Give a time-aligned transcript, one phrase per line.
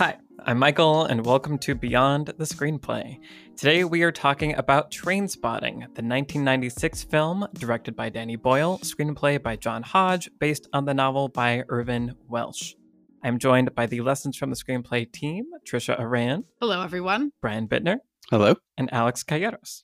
[0.00, 3.20] Hi, I'm Michael, and welcome to Beyond the Screenplay.
[3.54, 9.56] Today we are talking about Trainspotting, the 1996 film directed by Danny Boyle, screenplay by
[9.56, 12.76] John Hodge, based on the novel by Irvine Welsh.
[13.22, 17.32] I'm joined by the Lessons from the Screenplay team, Trisha Aran, Hello, everyone.
[17.42, 17.98] Brian Bittner,
[18.30, 18.54] Hello.
[18.78, 19.82] and Alex Calleros.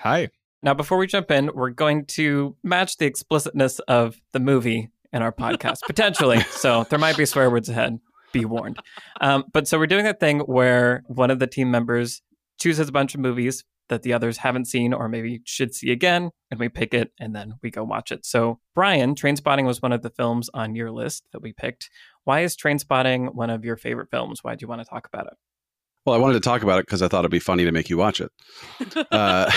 [0.00, 0.28] Hi.
[0.62, 5.22] Now, before we jump in, we're going to match the explicitness of the movie in
[5.22, 6.40] our podcast, potentially.
[6.50, 7.98] So there might be swear words ahead.
[8.34, 8.78] Be warned.
[9.20, 12.20] Um, but so we're doing that thing where one of the team members
[12.60, 16.30] chooses a bunch of movies that the others haven't seen or maybe should see again,
[16.50, 18.24] and we pick it and then we go watch it.
[18.26, 21.90] So, Brian, Trainspotting was one of the films on your list that we picked.
[22.24, 24.42] Why is Trainspotting one of your favorite films?
[24.42, 25.34] Why do you want to talk about it?
[26.06, 27.88] Well, I wanted to talk about it because I thought it'd be funny to make
[27.88, 28.30] you watch it.
[29.10, 29.50] Uh,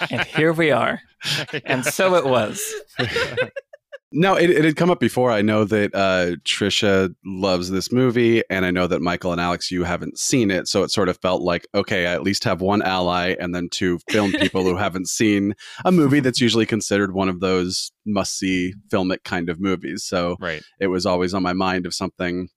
[0.10, 1.00] And here we are.
[1.64, 2.62] And so it was.
[4.12, 5.30] no, it, it had come up before.
[5.30, 9.70] I know that uh, Trisha loves this movie, and I know that Michael and Alex,
[9.70, 10.66] you haven't seen it.
[10.66, 13.68] So it sort of felt like, okay, I at least have one ally and then
[13.70, 18.36] two film people who haven't seen a movie that's usually considered one of those must
[18.36, 20.04] see filmic kind of movies.
[20.04, 20.62] So right.
[20.80, 22.48] it was always on my mind of something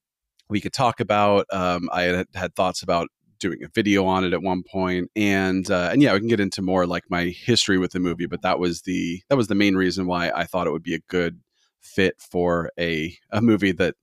[0.48, 1.46] we could talk about.
[1.52, 3.08] Um, I had had thoughts about
[3.48, 6.40] doing a video on it at one point, and uh, and yeah, we can get
[6.40, 8.26] into more like my history with the movie.
[8.26, 10.94] But that was the that was the main reason why I thought it would be
[10.94, 11.40] a good
[11.80, 13.94] fit for a a movie that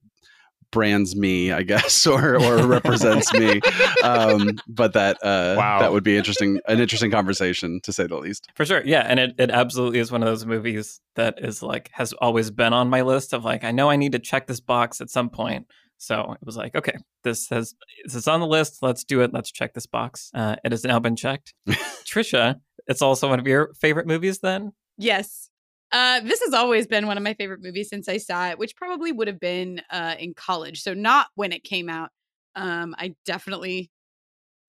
[0.71, 3.59] brands me, I guess, or or represents me.
[4.03, 5.79] Um, but that uh, Wow.
[5.79, 8.47] that would be interesting, an interesting conversation to say the least.
[8.55, 8.81] For sure.
[8.85, 9.01] Yeah.
[9.01, 12.71] And it, it absolutely is one of those movies that is like, has always been
[12.73, 15.29] on my list of like, I know I need to check this box at some
[15.29, 15.67] point.
[16.01, 18.81] So it was like, okay, this has, this is on the list.
[18.81, 19.31] Let's do it.
[19.33, 20.31] Let's check this box.
[20.33, 21.53] Uh, it has now been checked.
[21.69, 22.55] Trisha,
[22.87, 24.71] it's also one of your favorite movies then?
[24.97, 25.51] Yes.
[25.91, 28.75] Uh, this has always been one of my favorite movies since I saw it, which
[28.75, 30.81] probably would have been uh, in college.
[30.81, 32.09] So, not when it came out.
[32.55, 33.91] Um, I definitely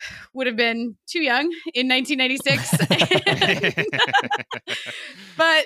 [0.35, 2.73] would have been too young in 1996.
[5.39, 5.65] but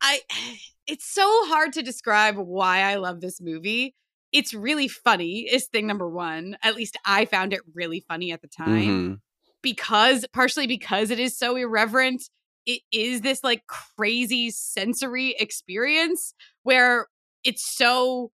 [0.00, 0.20] I
[0.86, 3.94] it's so hard to describe why I love this movie.
[4.34, 6.58] It's really funny, is thing number one.
[6.62, 9.20] At least I found it really funny at the time Mhm.
[9.62, 12.22] because partially because it is so irreverent
[12.66, 17.08] it is this like crazy sensory experience where
[17.44, 18.32] it's so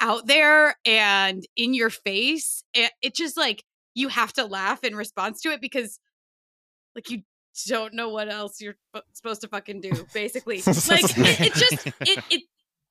[0.00, 3.62] out there and in your face it, it just like
[3.94, 5.98] you have to laugh in response to it because
[6.94, 7.22] like you
[7.66, 10.56] don't know what else you're fu- supposed to fucking do basically
[10.88, 12.42] like it, it just it it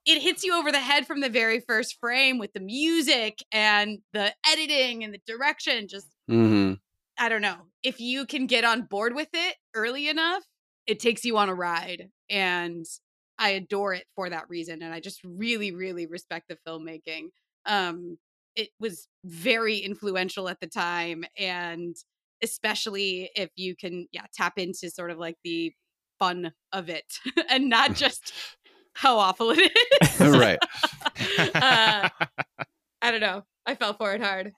[0.08, 4.00] it hits you over the head from the very first frame with the music and
[4.14, 6.80] the editing and the direction just Mhm.
[7.20, 7.68] I don't know.
[7.84, 10.44] If you can get on board with it early enough,
[10.86, 12.10] it takes you on a ride.
[12.30, 12.86] And
[13.40, 14.82] I adore it for that reason.
[14.84, 17.30] And I just really, really respect the filmmaking.
[17.66, 18.18] Um,
[18.56, 21.26] it was very influential at the time.
[21.38, 21.96] And
[22.44, 25.74] especially if you can, yeah, tap into sort of like the
[26.20, 27.06] fun of it
[27.50, 28.34] and not just
[28.98, 29.72] how awful it
[30.02, 30.20] is.
[30.20, 30.60] right.
[31.56, 32.10] uh,
[33.02, 33.44] I don't know.
[33.66, 34.54] I fell for it hard.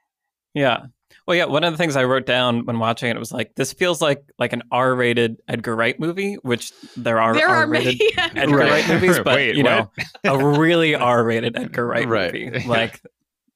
[0.54, 0.86] Yeah.
[1.28, 1.46] Well, yeah.
[1.46, 4.24] One of the things I wrote down when watching it was like, this feels like
[4.40, 8.12] like an R-rated Edgar Wright movie, which there are there are R-rated many.
[8.40, 8.72] Edgar Right.
[8.72, 9.92] Wright movies, but Wait, you know,
[10.24, 12.34] a really R-rated Edgar Wright Right.
[12.34, 13.02] movie, like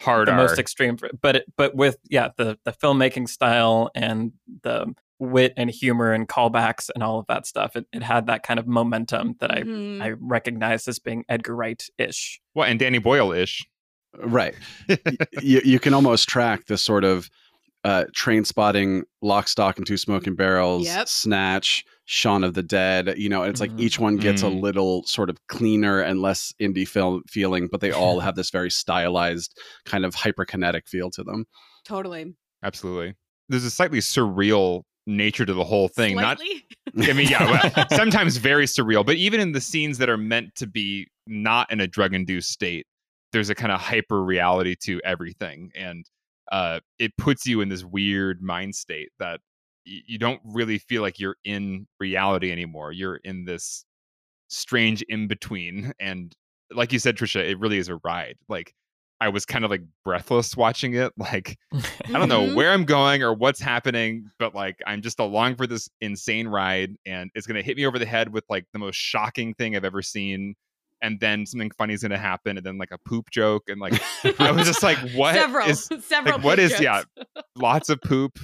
[0.02, 0.38] Hard the R.
[0.38, 0.98] most extreme.
[1.22, 4.34] But it, but with yeah, the the filmmaking style and
[4.64, 8.44] the wit and humor and callbacks and all of that stuff, it, it had that
[8.44, 10.02] kind of momentum that I Mhm.
[10.02, 12.40] I recognized as being Edgar Wright ish.
[12.56, 13.66] Well, and Danny Boyle ish.
[14.18, 14.56] Right.
[14.90, 14.98] Y-
[15.42, 17.30] you, you can almost track the sort of
[17.86, 21.08] uh, trainspotting, lock, stock, and two smoking barrels, Yep.
[21.10, 23.16] snatch, Shaun of the Dead.
[23.18, 23.80] You know, it's like Mhm.
[23.82, 24.62] each one gets a Mm.
[24.62, 28.72] little sort of cleaner and less indie film feeling, but they all have this very
[28.72, 31.46] stylized kind of hyperkinetic feel to them.
[31.84, 32.34] Totally.
[32.64, 33.16] Absolutely.
[33.50, 36.16] There's a slightly surreal nature to the whole thing.
[36.16, 36.40] Not
[36.98, 40.56] I mean, yeah, well, sometimes very surreal, but even in the scenes that are meant
[40.56, 42.86] to be not in a drug induced state,
[43.32, 45.72] there's a kind of hyper reality to everything.
[45.76, 46.10] And
[46.52, 49.40] uh, it puts you in this weird mind state that
[49.88, 52.92] y- you don't really feel like you're in reality anymore.
[52.92, 53.86] You're in this
[54.50, 55.94] strange in between.
[56.00, 56.34] And
[56.72, 58.36] like you said, Trisha, it really is a ride.
[58.48, 58.74] Like,
[59.24, 61.14] I was kind of like breathless watching it.
[61.18, 62.56] Like, I don't know Mhm.
[62.56, 66.96] where I'm going or what's happening, but like I'm just along for this insane ride
[67.06, 69.76] and it's going to hit me over the head with like the most shocking thing
[69.76, 70.56] I've ever seen.
[71.02, 73.64] And then something funny is going to happen and then like a poop joke.
[73.68, 73.94] And like,
[74.40, 76.36] I was just like, what several, is several.
[76.36, 77.04] like, what poop yeah,
[77.56, 78.38] lots of poop.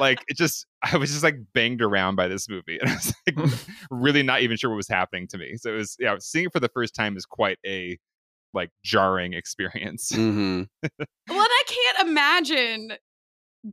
[0.00, 2.78] like it just, I was just like banged around by this movie.
[2.80, 3.50] And I was like
[3.90, 5.56] really not even sure what was happening to me.
[5.56, 7.98] So it was, yeah, seeing it for the first time is quite a
[8.54, 10.10] like jarring experience.
[10.14, 10.62] hmm
[11.28, 12.92] Well, I can't imagine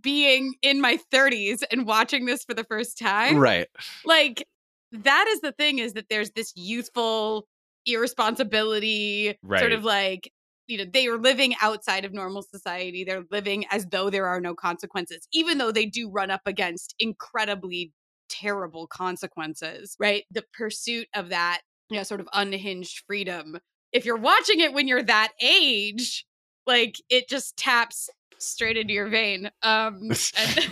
[0.01, 3.36] being in my 30s and watching this for the first time.
[3.36, 3.68] Right.
[4.06, 4.48] Like
[4.94, 7.48] that is the thing is that there's this youthful
[7.86, 10.31] irresponsibility, sort of like
[10.68, 13.04] you know they are living outside of normal society.
[13.06, 16.95] They're living as though there are no consequences, even though they do run up against
[17.00, 17.94] incredibly
[18.30, 19.95] terrible consequences.
[20.00, 23.60] Right, the pursuit of that you know sort of unhinged freedom.
[23.91, 26.25] If you're watching it when you're that age,
[26.65, 30.57] like it just taps straight into your vein um and,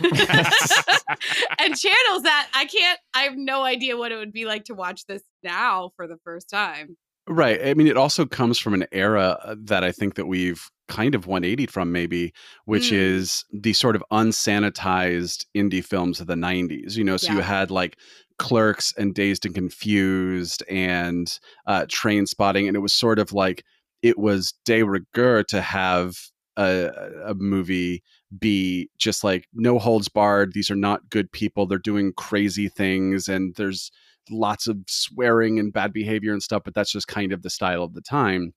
[1.60, 4.74] and channels that i can't i have no idea what it would be like to
[4.74, 6.98] watch this now for the first time
[7.30, 7.64] Right.
[7.64, 11.16] I mean, it also comes from an era uh, that I think that we've kind
[11.16, 12.34] of 180 from, maybe,
[12.66, 12.98] which Mm.
[12.98, 16.98] is the sort of unsanitized indie films of the 90s.
[16.98, 17.98] You know, so you had like
[18.38, 23.64] Clerks and Dazed and Confused and uh, Trainspotting, and it was sort of like
[24.02, 26.18] it was de rigueur to have
[26.58, 26.90] a,
[27.26, 28.04] a movie
[28.40, 30.54] be just like no holds barred.
[30.54, 31.66] These are not good people.
[31.66, 33.92] They're doing crazy things, and there's
[34.32, 37.84] lots of swearing and bad behavior and stuff, but that's just kind of the style
[37.84, 38.54] of the time.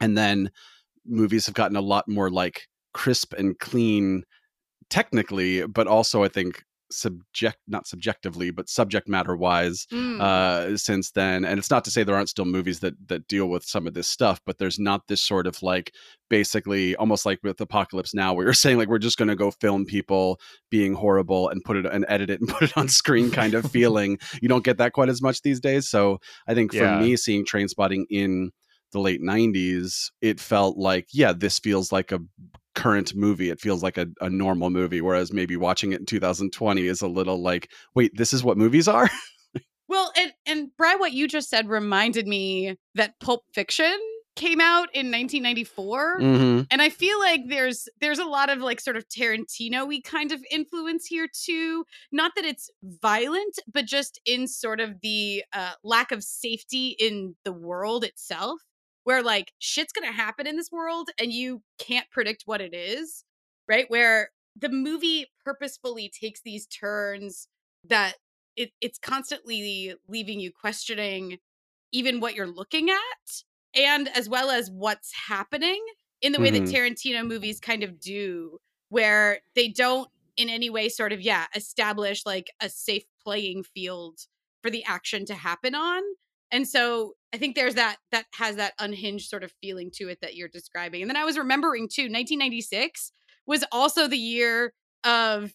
[0.00, 0.50] And then
[1.08, 4.24] movies have gotten a lot more like crisp and clean
[4.90, 6.62] technically, but also I think
[6.92, 10.20] subject not subjectively but subject matter wise Mm.
[10.20, 13.46] uh since then and it's not to say there aren't still movies that that deal
[13.48, 15.92] with some of this stuff but there's not this sort of like
[16.30, 19.50] basically almost like with apocalypse now where you're saying like we're just going to go
[19.50, 20.38] film people
[20.70, 23.68] being horrible and put it and edit it and put it on screen kind of
[23.72, 27.00] feeling you don't get that quite as much these days so i think for Yeah.
[27.00, 28.52] me seeing trainspotting in
[28.92, 32.20] the late 90s it felt like yeah this feels like a
[32.74, 36.86] current movie it feels like a, a normal movie whereas maybe watching it in 2020
[36.86, 39.10] is a little like wait this is what movies are?
[39.88, 43.96] Well and and Bry, what you just said reminded me that pulp fiction
[44.34, 46.62] came out in 1994 mm-hmm.
[46.70, 50.44] and i feel like there's there's a lot of like sort of tarantino-y kind of
[50.50, 51.84] influence here too.
[52.12, 57.34] Not that it's violent but just in sort of the uh, lack of safety in
[57.44, 58.60] the world itself
[59.06, 63.24] where like shit's gonna happen in this world and you can't predict what it is
[63.68, 64.30] right where
[64.60, 67.48] the movie purposefully takes these turns
[67.84, 68.14] that
[68.56, 71.38] it, it's constantly leaving you questioning
[71.92, 73.42] even what you're looking at
[73.74, 75.84] and as well as what's happening
[76.22, 76.66] in the way Mhm.
[76.66, 78.58] that Tarantino movies kind of do,
[78.88, 84.20] where they don't in any way sort of, yeah, establish like a safe playing field
[84.62, 86.02] for the action to happen on.
[86.50, 90.20] And so I think there's that that has that unhinged sort of feeling to it
[90.22, 91.02] that you're describing.
[91.02, 93.12] And then I was remembering too, 1996
[93.46, 94.72] was also the year
[95.04, 95.52] of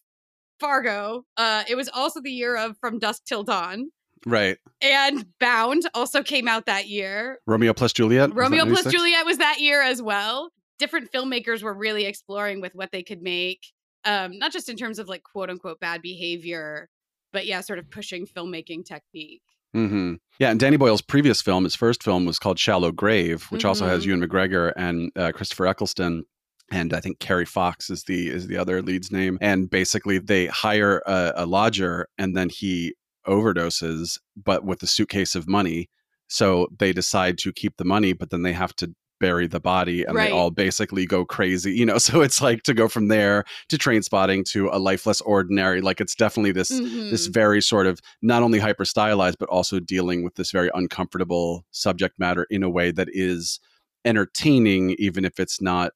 [0.59, 1.25] Fargo.
[1.38, 3.91] Uh, it was also the year of From Dusk Till Dawn.
[4.25, 7.39] right And Bound also came out that year.
[7.47, 8.93] romeo plus juliet Romeo plus 96?
[8.93, 10.51] Juliet was that year as well.
[10.77, 13.65] Different filmmakers were really exploring with what they could make,
[14.05, 16.89] um, not just in terms of like quote unquote bad behavior,
[17.33, 19.41] but yeah, sort of pushing filmmaking technique.
[19.73, 23.63] Hmm Yeah, and Danny Boyle's previous film, his first film, was called Shallow Grave, which
[23.65, 24.07] also has Mhm.
[24.07, 26.23] Ewan McGregor and uh, Christopher Eccleston,
[26.71, 29.38] and I think Kerry Fox is the is the other lead's name.
[29.41, 32.95] And basically, they hire a, a lodger, and then he
[33.27, 35.89] overdoses, but with a suitcase of money.
[36.27, 40.03] So they decide to keep the money, but then they have to bury the body
[40.03, 40.25] and Right.
[40.25, 43.77] they all basically go crazy you know so it's like to go from there to
[43.77, 47.33] trainspotting to a life less ordinary like it's definitely this this Mhm.
[47.33, 52.19] very sort of not only hyper stylized but also dealing with this very uncomfortable subject
[52.19, 53.59] matter in a way that is
[54.03, 55.93] entertaining even if it's not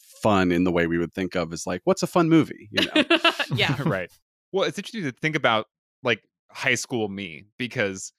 [0.00, 2.86] fun in the way we would think of as like what's a fun movie you
[2.86, 3.04] know
[3.54, 3.76] yeah.
[3.86, 4.10] right.
[4.52, 5.66] Well, it's interesting to think about
[6.02, 8.12] like high school me because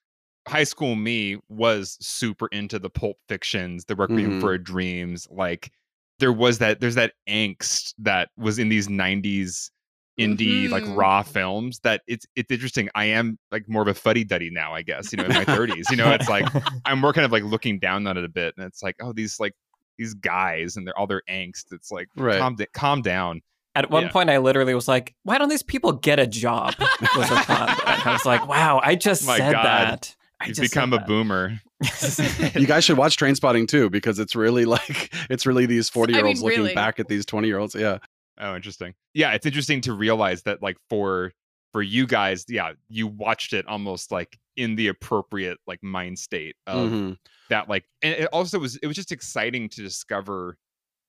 [0.48, 4.42] high school me was super into the pulp fictions, the Requiem Mhm.
[4.42, 5.28] for a Dreams.
[5.30, 5.72] Like
[6.20, 9.72] there was that there's that angst that was in these 90s
[10.20, 10.98] indie like Mhm.
[10.98, 12.90] raw films that it's it's interesting.
[12.94, 15.46] I am like more of a fuddy duddy now, I guess, you know, in my
[15.46, 15.90] 30s.
[15.90, 16.46] You know, it's like
[16.86, 19.14] I'm more kind of like looking down on it a bit and it's like, oh,
[19.14, 19.54] these like
[19.98, 21.72] these guys and they're all their angst.
[21.72, 22.40] It's like Right.
[22.40, 23.42] calm, calm down.
[23.76, 24.10] At one Yeah.
[24.10, 27.80] point, I literally was like, "Why don't these people get a job?" Was a thought.
[28.06, 29.64] I was like, "Wow, I just My said God.
[29.66, 30.16] that.
[30.42, 31.60] I You've become a boomer.
[32.56, 36.26] you guys should watch trainspotting too because it's really like it's really these 40 year
[36.26, 36.76] olds I mean, looking really.
[36.76, 38.00] back at these 20 year olds yeah
[38.42, 38.94] Oh, interesting.
[39.14, 41.34] Yeah, it's interesting to realize that like for
[41.74, 46.56] for you guys, yeah, you watched it almost like in the appropriate like mind state
[46.66, 47.18] of Mhm.
[47.50, 50.56] that like and it also was it was just exciting to discover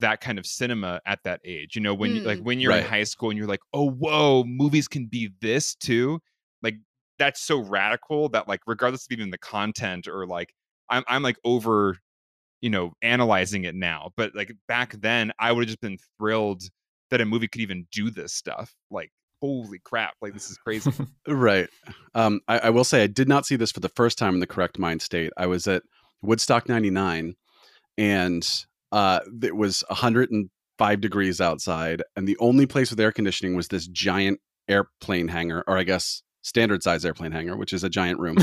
[0.01, 1.75] that kind of cinema at that age.
[1.77, 2.43] You know, when you like Mm.
[2.43, 6.19] when you're in high school and you're like, "Oh, whoa, movies can be this too."
[6.61, 6.75] Like
[7.21, 10.53] that's so radical that like regardless of even the content or like
[10.89, 11.97] I'm I'm like over
[12.61, 14.11] you know, analyzing it now.
[14.15, 16.63] But like back then, I would have just been thrilled
[17.09, 18.73] that a movie could even do this stuff.
[18.89, 19.11] Like,
[19.41, 20.13] holy crap!
[20.21, 20.91] Like this is crazy.
[21.27, 21.67] Right.
[22.15, 24.39] Um, I, I will say I did not see this for the first time in
[24.39, 25.31] the correct mind state.
[25.37, 25.83] I was at
[26.21, 27.35] Woodstock 99
[27.97, 28.47] and
[28.91, 32.03] uh, it was 105 degrees outside.
[32.15, 36.21] And the only place with air conditioning was this giant airplane hangar, or I guess
[36.41, 38.37] standard size airplane hangar, which is a giant room.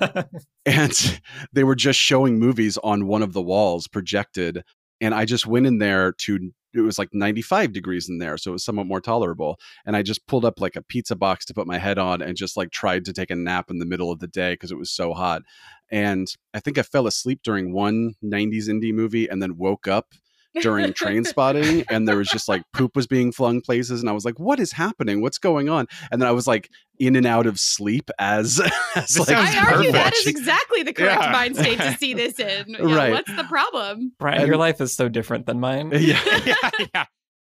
[0.66, 1.20] and
[1.52, 4.62] they were just showing movies on one of the walls projected.
[5.00, 8.50] And I just went in there to it was like 95 degrees in there so
[8.50, 11.54] it was somewhat more tolerable and i just pulled up like a pizza box to
[11.54, 14.10] put my head on and just like tried to take a nap in the middle
[14.10, 15.42] of the day because it was so hot
[15.90, 20.14] and i think i fell asleep during one 90s indie movie and then woke up
[20.60, 24.12] during train spotting and there was just like poop was being flung places and i
[24.12, 26.68] was like what is happening what's going on and then i was like
[26.98, 28.60] in and out of sleep as,
[28.94, 31.32] as like, I argue that is exactly the correct Yeah.
[31.32, 32.68] mind state to see this in.
[32.68, 33.12] You know, Right.
[33.12, 34.12] What's the problem?
[34.18, 35.90] Brian, And- your life is so different than mine.
[35.94, 36.54] yeah yeah,
[36.94, 37.04] yeah.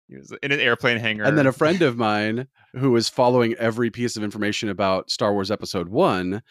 [0.07, 1.23] He was in an airplane hangar.
[1.25, 5.33] And then a friend of mine who was following every piece of information about Star
[5.33, 6.41] Wars Episode One,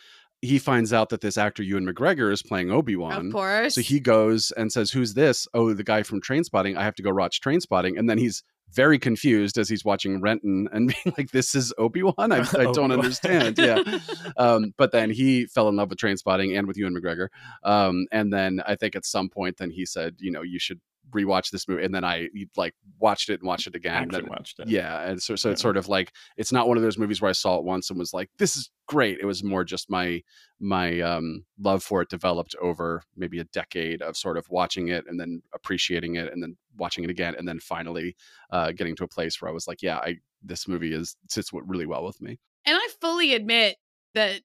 [0.45, 3.33] he finds out that this actor Ewan McGregor is playing Obi Of Wan.
[3.33, 3.75] course.
[3.75, 5.49] So he goes and says, "Who's this?
[5.55, 6.77] Oh, the guy from Trainspotting.
[6.77, 10.69] I have to go watch Trainspotting." And then he's very confused as he's watching Renton
[10.73, 12.33] and being like, "This is Obi Wan.
[12.33, 13.83] I, I don't understand." Yeah.
[14.37, 17.29] Um, but then he fell in love with Trainspotting and with Ewan McGregor.
[17.63, 20.81] Um, and then I think at some point, then he said, "You know, you should
[21.15, 24.03] rewatch this movie." And then I like watched it and watched it again.
[24.03, 24.69] and Actually then- watched it.
[24.69, 27.29] yeah, and so so it's sort of like it's not one of those movies where
[27.29, 30.23] I saw it once and was like, "This is great." It was more just my
[30.61, 35.05] my um, love for it developed over maybe a decade of sort of watching it
[35.09, 38.17] and then appreciating it and then watching it again and then finally
[38.51, 41.51] uh, getting to a place where I was like, "Yeah, I this movie is sits
[41.53, 43.77] really well with me." and I fully admit
[44.15, 44.41] that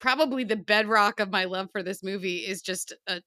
[0.00, 3.22] probably the bedrock of my love for this movie is just a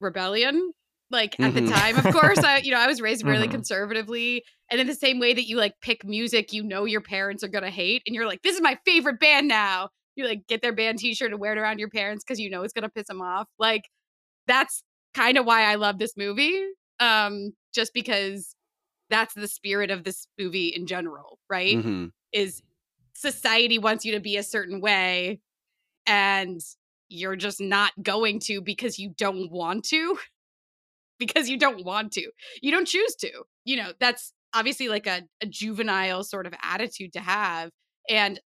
[0.00, 0.72] rebellion.
[1.10, 1.66] Like at Mhm.
[1.66, 3.52] the time, of course, I you know I was raised really Mhm.
[3.52, 7.42] conservatively, and in the same way that you like pick music you know your parents
[7.42, 9.88] are gonna hate, and you're like, this is my favorite band now.
[10.16, 12.62] You like get their band T-shirt and wear it around your parents because you know
[12.62, 13.48] it's gonna piss them off.
[13.58, 13.84] Like
[14.46, 14.82] that's
[15.14, 16.62] kind of why I love this movie.
[17.00, 18.54] Um, just because
[19.10, 21.76] that's the spirit of this movie in general, right?
[21.78, 22.12] Mhm.
[22.32, 22.62] is
[23.14, 25.40] society wants you to be a certain way
[26.06, 26.60] and
[27.08, 30.18] you're just not going to because you don't want to
[31.18, 32.30] because you don't want to
[32.62, 33.30] you don't choose to
[33.64, 37.70] you know that's obviously like a, a juvenile sort of attitude to have
[38.08, 38.40] and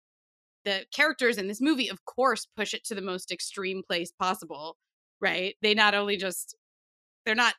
[0.65, 4.77] the characters in this movie of course push it to the most extreme place possible
[5.21, 6.55] right they not only just
[7.25, 7.55] they're not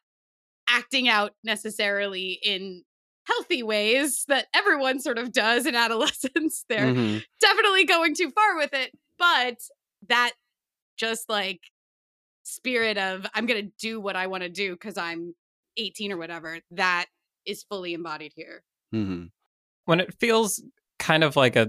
[0.69, 2.83] acting out necessarily in
[3.27, 6.65] healthy ways that everyone sort of does in adolescence.
[6.69, 7.23] They're Mhm.
[7.41, 9.59] definitely going too far with it, but
[10.09, 10.33] that
[10.99, 11.61] just like
[12.43, 15.35] spirit of I'm going to do what I want to do because I'm
[15.77, 17.07] 18 or whatever, that
[17.47, 18.63] is fully embodied here.
[18.95, 19.31] Mhm.
[19.87, 20.63] when it feels
[20.99, 21.69] kind of like a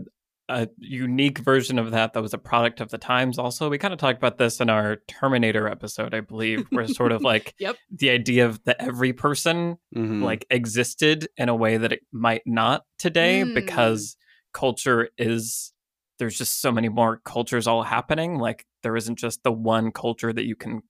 [0.50, 3.94] a unique version of that that was a product of the times also we kind
[3.94, 7.54] of talked about this in our terminator episode i believe where it's sort of like
[7.60, 7.78] Yep.
[7.92, 10.22] the idea of that every person Mhm.
[10.22, 13.56] like existed in a way that it might not today Mm.
[13.56, 14.18] because
[14.54, 15.73] culture is
[16.20, 20.34] there's just so many more cultures all happening like there isn't just the one culture
[20.34, 20.82] that you can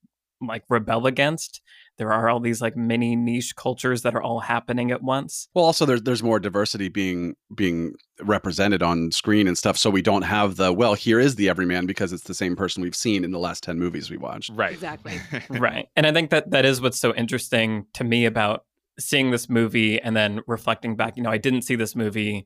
[0.46, 1.62] like rebel against
[1.98, 5.66] there are all these like mini niche cultures that are all happening at once Well,
[5.66, 10.24] also there's there's more diversity being being represented on screen and stuff, so we don't
[10.24, 10.96] have the well.
[10.96, 13.80] Here is the everyman because it's the same person we've seen in the last ten
[13.80, 14.52] movies we watched.
[14.54, 14.74] right.
[14.74, 15.20] Exactly.
[15.50, 18.66] right and i think that that is what's so interesting to me about
[19.00, 22.46] seeing this movie and then reflecting back you know i didn't see this movie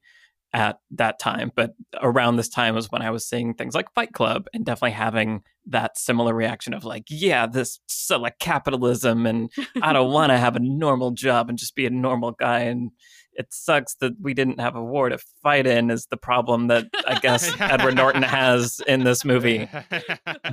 [0.54, 4.14] at that time but around this time was when i was seeing things like fight
[4.14, 9.52] club and definitely having that similar reaction of like yeah this so like capitalism and
[9.82, 12.92] i don't want to have a normal job and just be a normal guy and
[13.34, 16.86] it sucks that we didn't have a war to fight in is the problem that
[17.06, 19.68] i guess edward norton has in this movie.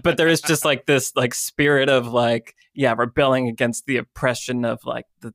[0.02, 4.64] But there is just like this like spirit of like yeah rebelling against the oppression
[4.64, 5.32] of like the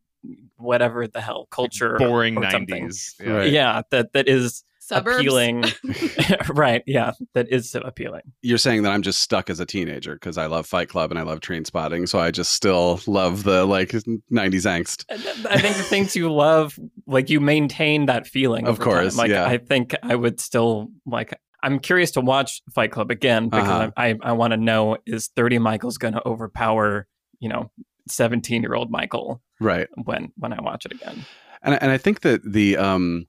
[0.58, 2.80] whatever the hell culture or- boring or something.
[2.82, 3.16] nineties.
[3.26, 3.52] Right.
[3.52, 5.20] yeah that that is Suburbs.
[5.20, 5.64] appealing
[6.50, 10.16] right yeah that is so appealing You're saying that I'm just stuck as a teenager
[10.16, 13.66] because I love Fight Club and I love Trainspotting, so I just still love the
[13.66, 15.06] like '90s angst.
[15.12, 18.94] I think the things you love like you maintain that feeling Of over time.
[19.04, 19.46] course, like yeah.
[19.46, 21.34] i think i would still like
[21.64, 23.92] i'm curious to watch fight club again because Uh-huh.
[23.98, 27.06] i i, I want to know is 30 michael's going to overpower
[27.40, 27.70] you know
[28.08, 29.88] 17 year old michael Right.
[30.06, 31.26] when when i watch it again
[31.62, 33.26] and and I think that the um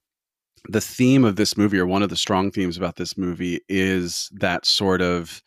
[0.69, 4.29] the theme of this movie or one of the strong themes about this movie is
[4.35, 5.43] that sort of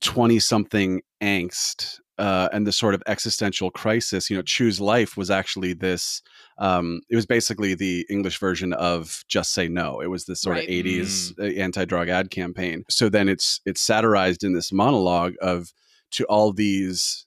[0.00, 4.30] 20 something angst uh, and the sort of existential crisis.
[4.30, 6.22] You know, choose life was actually this.
[6.58, 10.00] Um, it was basically the English version of just say no.
[10.00, 10.68] It was this sort Right.
[10.68, 12.84] of '80s uh, anti-drug ad campaign.
[12.88, 15.72] So then it's it's satirized in this monologue of
[16.12, 17.23] to all these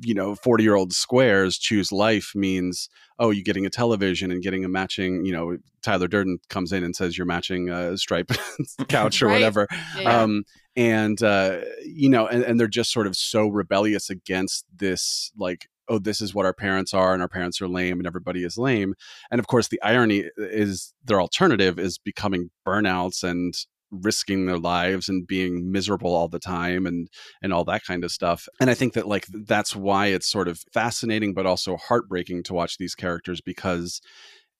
[0.00, 2.88] you know 40 year old squares choose life means
[3.18, 6.82] oh you're getting a television and getting a matching you know tyler durden comes in
[6.84, 8.30] and says you're matching a stripe
[8.88, 9.34] couch or Right.
[9.34, 9.66] whatever
[9.98, 10.22] Yeah.
[10.22, 10.44] um
[10.76, 15.68] and uh you know and, and they're just sort of so rebellious against this like
[15.88, 18.56] oh this is what our parents are and our parents are lame and everybody is
[18.56, 18.94] lame
[19.30, 23.54] and of course the irony is their alternative is becoming burnouts and
[23.90, 27.08] risking their lives and being miserable all the time and
[27.42, 30.48] and all that kind of stuff and i think that like that's why it's sort
[30.48, 34.00] of fascinating but also heartbreaking to watch these characters because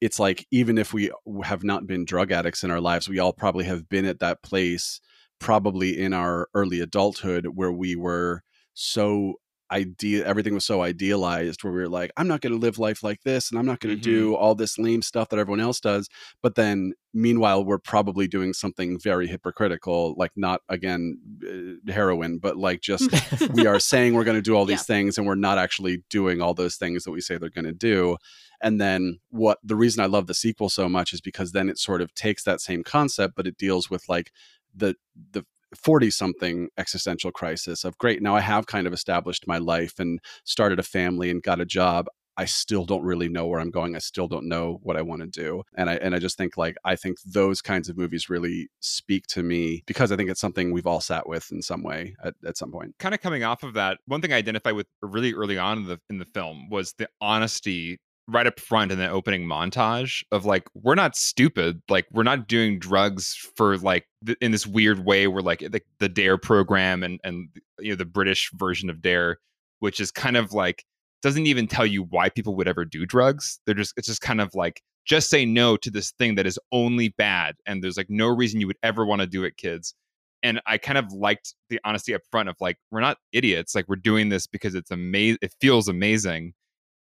[0.00, 1.10] it's like even if we
[1.44, 4.42] have not been drug addicts in our lives we all probably have been at that
[4.42, 5.00] place
[5.38, 8.42] probably in our early adulthood where we were
[8.74, 9.34] so
[9.72, 13.02] idea everything was so idealized where we were like i'm not going to live life
[13.02, 14.04] like this and i'm not going to Mhm.
[14.04, 16.08] do all this lame stuff that everyone else does
[16.42, 22.56] but then meanwhile we're probably doing something very hypocritical like not again uh, heroin but
[22.56, 23.10] like just
[23.52, 26.40] we are saying we're going to do all these things and we're not actually doing
[26.40, 28.16] all those things that we say they're going to do
[28.62, 31.78] and then what the reason i love the sequel so much is because then it
[31.78, 34.32] sort of takes that same concept but it deals with like
[34.74, 34.94] the
[35.32, 35.44] the
[35.76, 40.20] 40 something existential crisis of great now i have kind of established my life and
[40.44, 42.06] started a family and got a job.
[42.36, 43.94] I still don't really know where i'm going.
[43.94, 45.62] I still don't know what i want to do.
[45.74, 49.26] And i and i just think like i think those kinds of movies really speak
[49.28, 52.34] to me because i think it's something we've all sat with in some way at,
[52.46, 52.94] at some point.
[52.98, 55.84] Kind of coming off of that, one thing I identified with really early on in
[55.86, 58.00] the in the film was the honesty
[58.30, 62.46] right up front in the opening montage of like we're not stupid like we're not
[62.48, 67.02] doing drugs for like th- in this weird way where like the, the dare program
[67.02, 69.38] and and you know the british version of dare
[69.80, 70.84] which is kind of like
[71.22, 73.60] doesn't even tell you why people would ever do drugs.
[73.66, 76.58] They're just it's just kind of like just say no to this thing that is
[76.72, 79.94] only bad and there's like no reason you would ever want to do it kids.
[80.42, 83.88] And I kind of liked the honesty up front of like we're not idiots like
[83.88, 86.54] we're doing this because it's amazing it feels amazing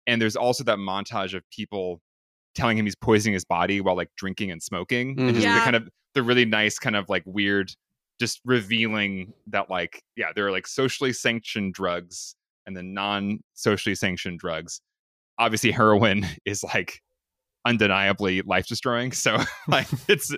[0.08, 2.00] and there's also that montage of people
[2.54, 5.42] telling him he's poisoning his body while like drinking and smoking and just mm-hmm.
[5.42, 5.58] Yeah.
[5.58, 7.70] the kind of the really nice kind of like weird
[8.18, 12.34] just revealing that like yeah there are like socially sanctioned drugs
[12.66, 14.80] and then non-socially sanctioned drugs
[15.38, 17.00] obviously heroin is like
[17.64, 19.36] undeniably life destroying so
[19.68, 20.34] like it's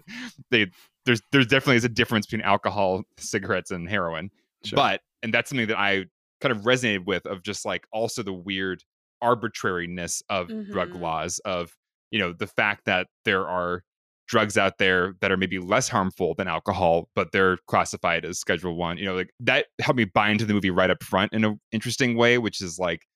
[0.50, 0.66] they
[1.06, 4.30] there's there's definitely is a difference between alcohol cigarettes and heroin
[4.62, 4.76] Sure.
[4.76, 6.04] but and that's something that i
[6.42, 8.82] kind of resonated with of just like also the weird
[9.22, 11.00] arbitrariness of drug Mhm.
[11.00, 11.74] laws of
[12.10, 13.82] you know the fact that there are
[14.28, 18.76] drugs out there that are maybe less harmful than alcohol but they're classified as schedule
[18.76, 21.44] one you know like that helped me buy into the movie right up front in
[21.44, 23.06] an interesting way which is like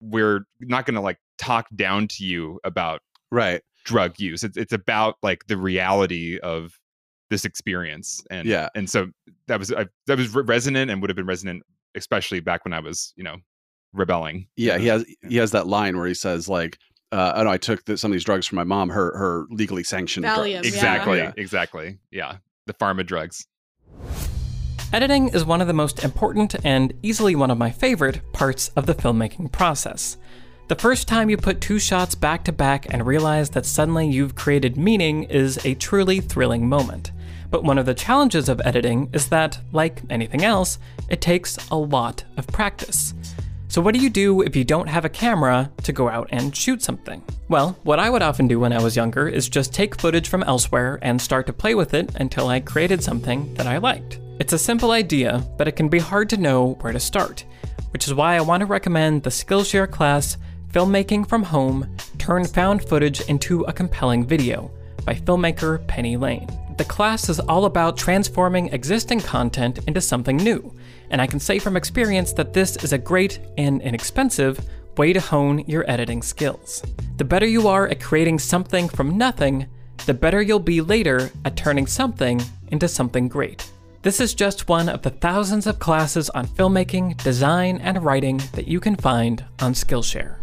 [0.00, 3.00] we're not going to like talk down to you about
[3.30, 6.78] right drug use it's, it's about like the reality of
[7.30, 8.68] this experience and Yeah.
[8.74, 9.08] and so
[9.46, 11.62] that was I, that was resonant and would have been resonant
[11.94, 13.36] especially back when i was you know
[13.94, 16.78] rebelling Yeah, he has he has that line where he says like,
[17.12, 19.46] uh, "I know I took the, some of these drugs from my mom, her her
[19.50, 20.58] legally sanctioned Valium, drugs." yeah.
[20.60, 21.32] exactly Yeah.
[21.36, 23.46] exactly yeah the pharma drugs
[24.92, 28.86] Editing is one of the most important and easily one of my favorite parts of
[28.86, 30.16] the filmmaking process.
[30.68, 34.36] The first time you put two shots back to back and realize that suddenly you've
[34.36, 37.10] created meaning is a truly thrilling moment.
[37.50, 40.78] But one of the challenges of editing is that, like anything else,
[41.08, 43.14] it takes a lot of practice.
[43.74, 46.54] So, what do you do if you don't have a camera to go out and
[46.54, 47.20] shoot something?
[47.48, 50.44] Well, what I would often do when I was younger is just take footage from
[50.44, 54.20] elsewhere and start to play with it until I created something that I liked.
[54.38, 57.44] It's a simple idea, but it can be hard to know where to start,
[57.92, 60.36] which is why I want to recommend the Skillshare class
[60.70, 64.70] Filmmaking from Home Turn Found Footage into a Compelling Video
[65.04, 66.46] by filmmaker Penny Lane.
[66.78, 70.72] The class is all about transforming existing content into something new,
[71.14, 74.58] and I can say from experience that this is a great and inexpensive
[74.96, 76.82] way to hone your editing skills.
[77.18, 79.68] The better you are at creating something from nothing,
[80.06, 83.70] the better you'll be later at turning something into something great.
[84.02, 88.66] This is just one of the thousands of classes on filmmaking, design, and writing that
[88.66, 90.38] you can find on Skillshare.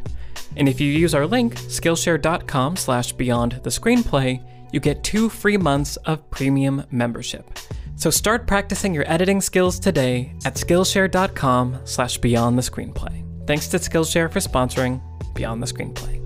[0.55, 5.57] And if you use our link, skillshare.com slash beyond the screenplay, you get two free
[5.57, 7.60] months of premium membership.
[8.01, 13.23] So start practicing your editing skills today at skillshare.com slash beyond the screenplay.
[13.45, 14.99] Thanks to Skillshare for sponsoring
[15.35, 16.19] Beyond the Screenplay.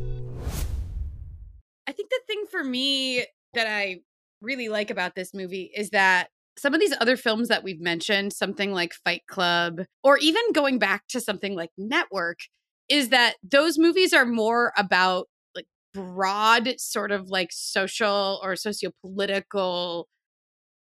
[1.85, 3.97] I think the thing for me that I
[4.39, 8.31] really like about this movie is that some of these other films that we've mentioned,
[8.31, 12.39] something like Fight Club, or even going back to something like Network,
[12.87, 20.07] is that those movies are more about like broad sort of like social or socio-political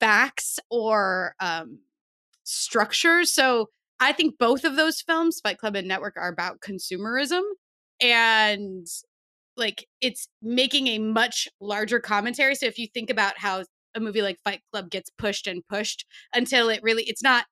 [0.03, 1.81] facts or um
[2.45, 3.33] structures.
[3.35, 3.69] So
[4.01, 7.43] I think both of those films, Fight Club and Network, are about consumerism
[8.01, 8.87] and
[9.57, 12.55] like it's making a much larger commentary.
[12.55, 16.07] So if you think about how a movie like Fight Club gets pushed and pushed
[16.35, 17.45] until it really it's not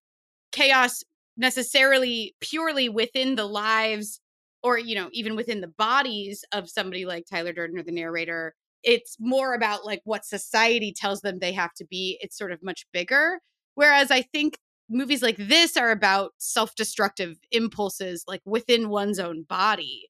[0.53, 1.03] chaos
[1.37, 4.21] necessarily purely within the lives
[4.63, 8.55] or you know even within the bodies of somebody like Tyler Durden or the narrator
[8.83, 12.63] it's more about like what society tells them they have to be it's sort of
[12.63, 13.41] much bigger.
[13.75, 20.09] Whereas i think movies like this are about self-destructive impulses like within one's own body.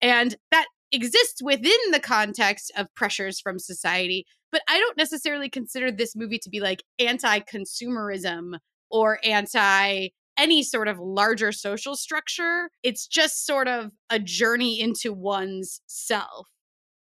[0.00, 5.90] And that exists within the context of pressures from society but i don't necessarily consider
[5.90, 8.58] this movie to be like anti-consumerism
[8.90, 10.08] or anti
[10.38, 12.70] any sort of larger social structure.
[12.82, 16.48] It's just sort of a journey into one's self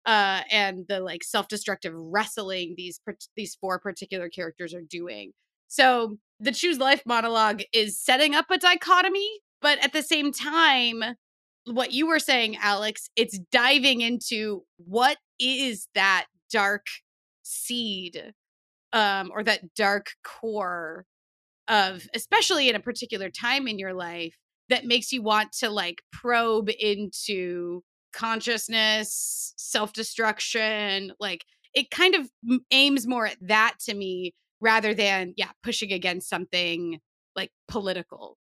[0.07, 3.01] uh and the like self-destructive wrestling these
[3.37, 5.33] these four particular characters are doing.
[5.69, 11.03] So the choose life monologue is setting up a dichotomy but at the same time
[11.67, 16.87] what you were saying alex it's diving into what is that dark
[17.43, 18.33] seed
[18.93, 21.05] um or that dark core
[21.69, 24.37] of especially in a particular time in your life
[24.69, 27.83] that makes you want to like probe into
[28.13, 31.13] consciousness, self destruction.
[31.21, 31.45] Like
[31.75, 32.29] it kind of
[32.71, 37.01] aims more at that to me rather than, yeah, pushing against something
[37.37, 38.37] like political.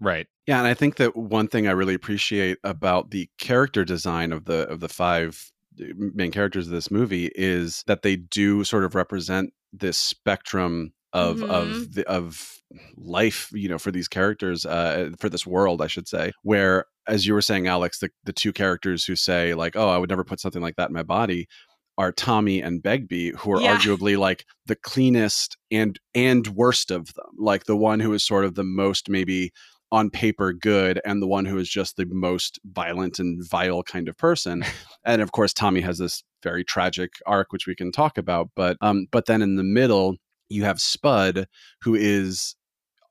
[0.00, 0.26] Right.
[0.46, 4.44] Yeah, and I think that one thing I really appreciate about the character design of
[4.44, 5.50] the of the five
[5.80, 10.92] uh, main characters of this movie is that they do sort of represent this spectrum
[11.12, 11.50] of mm-hmm.
[11.50, 12.58] of the, of
[12.96, 17.26] life you know for these characters uh for this world i should say where as
[17.26, 20.24] you were saying alex the, the two characters who say like oh i would never
[20.24, 21.48] put something like that in my body
[21.96, 23.76] are tommy and begbie who are yeah.
[23.76, 28.44] arguably like the cleanest and and worst of them like the one who is sort
[28.44, 29.50] of the most maybe
[29.90, 34.08] on paper good and the one who is just the most violent and vile kind
[34.08, 34.62] of person
[35.06, 38.76] and of course tommy has this very tragic arc which we can talk about but
[38.82, 40.16] um but then in the middle
[40.48, 41.46] you have Spud,
[41.82, 42.56] who is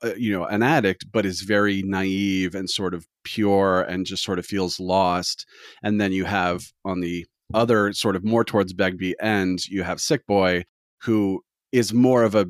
[0.04, 4.24] uh, you know an addict but is very naive and sort of pure and just
[4.24, 5.48] sort of feels lost
[5.82, 10.00] and then you have on the other sort of more towards begbie end you have
[10.00, 10.64] sick boy
[11.02, 12.46] who is more of a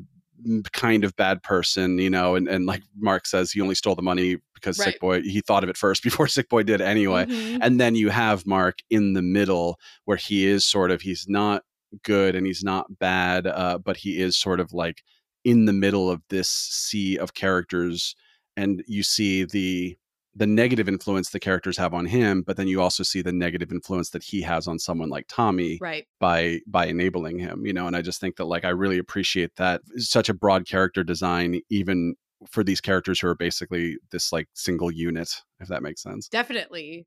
[0.74, 4.02] kind of bad person you know and, and like mark says he only stole the
[4.02, 4.92] money because right.
[4.92, 7.62] sick boy he thought of it first before sick boy did anyway mm-hmm.
[7.62, 11.62] and then you have mark in the middle where he is sort of he's not
[12.04, 15.02] good and he's not bad, uh, but he is sort of like
[15.44, 18.14] in the middle of this sea of characters,
[18.56, 19.96] and you see the
[20.34, 23.72] the negative influence the characters have on him, but then you also see the negative
[23.72, 26.06] influence that he has on someone like Tommy right.
[26.20, 27.86] by by enabling him, you know.
[27.86, 31.60] And I just think that like I really appreciate that such a broad character design,
[31.70, 32.14] even
[32.50, 36.28] for these characters who are basically this like single unit, if that makes sense.
[36.28, 37.06] Definitely.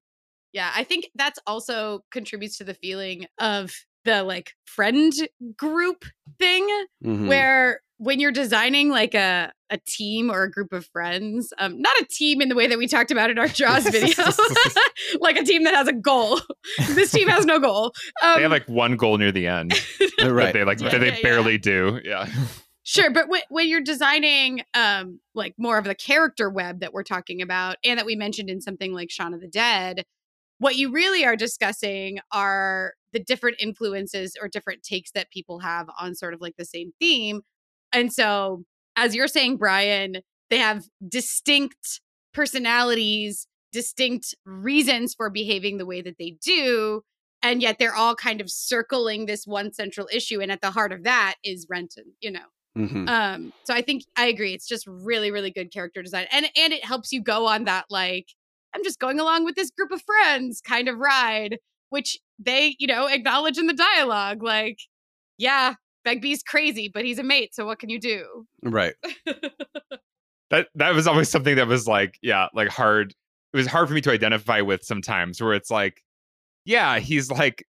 [0.51, 3.73] Yeah, I think that's also contributes to the feeling of
[4.05, 5.13] the like friend
[5.57, 6.05] group
[6.39, 6.67] thing
[7.03, 7.27] mm-hmm.
[7.27, 11.95] where when you're designing like a a team or a group of friends, um, not
[12.01, 14.25] a team in the way that we talked about in our Jaws video,
[15.19, 16.41] like a team that has a goal.
[16.89, 17.93] this team has no goal.
[18.23, 19.73] Um, they have like one goal near the end,
[20.23, 20.51] right?
[20.51, 21.57] They like yeah, that they yeah, barely yeah.
[21.59, 22.01] do.
[22.03, 22.29] Yeah.
[22.83, 27.03] Sure, but when, when you're designing um like more of the character web that we're
[27.03, 30.03] talking about and that we mentioned in something like Shaun of the Dead,
[30.61, 35.89] what you really are discussing are the different influences or different takes that people have
[35.99, 37.41] on sort of like the same theme.
[37.91, 38.63] And so,
[38.95, 40.17] as you're saying, Brian,
[40.51, 41.99] they have distinct
[42.31, 47.01] personalities, distinct reasons for behaving the way that they do.
[47.41, 50.41] And yet they're all kind of circling this one central issue.
[50.41, 52.45] And at the heart of that is Renton, you know.
[52.77, 53.09] Mm-hmm.
[53.09, 54.53] Um, so I think I agree.
[54.53, 56.27] It's just really, really good character design.
[56.31, 58.27] And and it helps you go on that like
[58.73, 61.57] I'm just going along with this group of friends kind of ride,
[61.89, 64.43] which they, you know, acknowledge in the dialogue.
[64.43, 64.79] Like,
[65.37, 67.53] yeah, Begbie's crazy, but he's a mate.
[67.53, 68.45] So what can you do?
[68.63, 68.95] Right.
[70.49, 73.13] that that was always something that was like, yeah, like hard.
[73.53, 76.01] It was hard for me to identify with sometimes where it's like,
[76.63, 77.65] yeah, he's like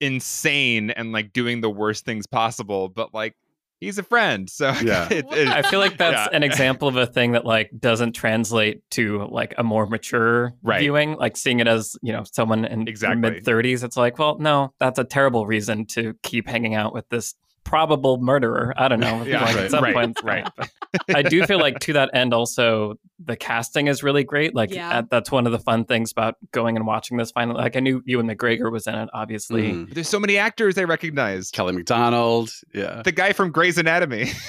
[0.00, 3.34] insane and like doing the worst things possible, but like
[3.80, 4.48] he's a friend.
[4.48, 6.36] So yeah, it, it, I feel like that's yeah.
[6.36, 10.80] an example of a thing that like doesn't translate to like a more mature right.
[10.80, 11.16] viewing.
[11.16, 13.20] Like seeing it as you know someone in exactly.
[13.20, 17.08] mid thirties, it's like, well, no, that's a terrible reason to keep hanging out with
[17.08, 17.34] this
[17.66, 18.72] probable murderer.
[18.76, 19.24] I don't know.
[19.24, 20.48] Yeah, like, right, at some right, point, right.
[21.14, 24.54] I do feel like to that end, also the casting is really great.
[24.54, 24.98] Like Yeah.
[24.98, 27.32] uh, that's one of the fun things about going and watching this.
[27.32, 29.72] Finally, like I knew Ewan McGregor was in it, obviously.
[29.72, 29.92] Mhm.
[29.92, 31.50] There's so many actors I recognize.
[31.50, 34.30] Kelly Macdonald, yeah, The guy from Grey's Anatomy.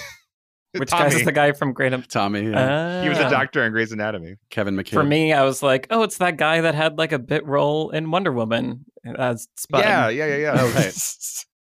[0.73, 1.09] Which Tommy.
[1.09, 1.87] guy is the guy from Grey's?
[1.93, 2.07] Anatomy?
[2.07, 3.01] Tommy, yeah.
[3.01, 4.35] He was a doctor in Grey's Anatomy.
[4.51, 4.89] Kevin McKidd.
[4.93, 7.89] For me, I was like, oh, it's that guy that had like a bit role
[7.89, 8.85] in Wonder Woman
[9.17, 9.81] as Spud.
[9.81, 10.55] Yeah, yeah, yeah, yeah.
[10.59, 10.93] Oh, right.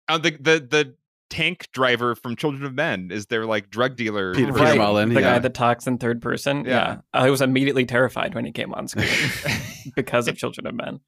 [0.09, 0.95] Uh, the the the
[1.31, 4.35] tank driver from Children of Men is their like drug dealer.
[4.35, 5.35] Peter- Right, Mullan, the yeah.
[5.35, 6.65] guy that talks in third person.
[6.65, 6.71] Yeah.
[6.71, 6.97] Yeah.
[7.13, 9.09] I was immediately terrified when he came on screen
[9.97, 11.01] because of Children of Men.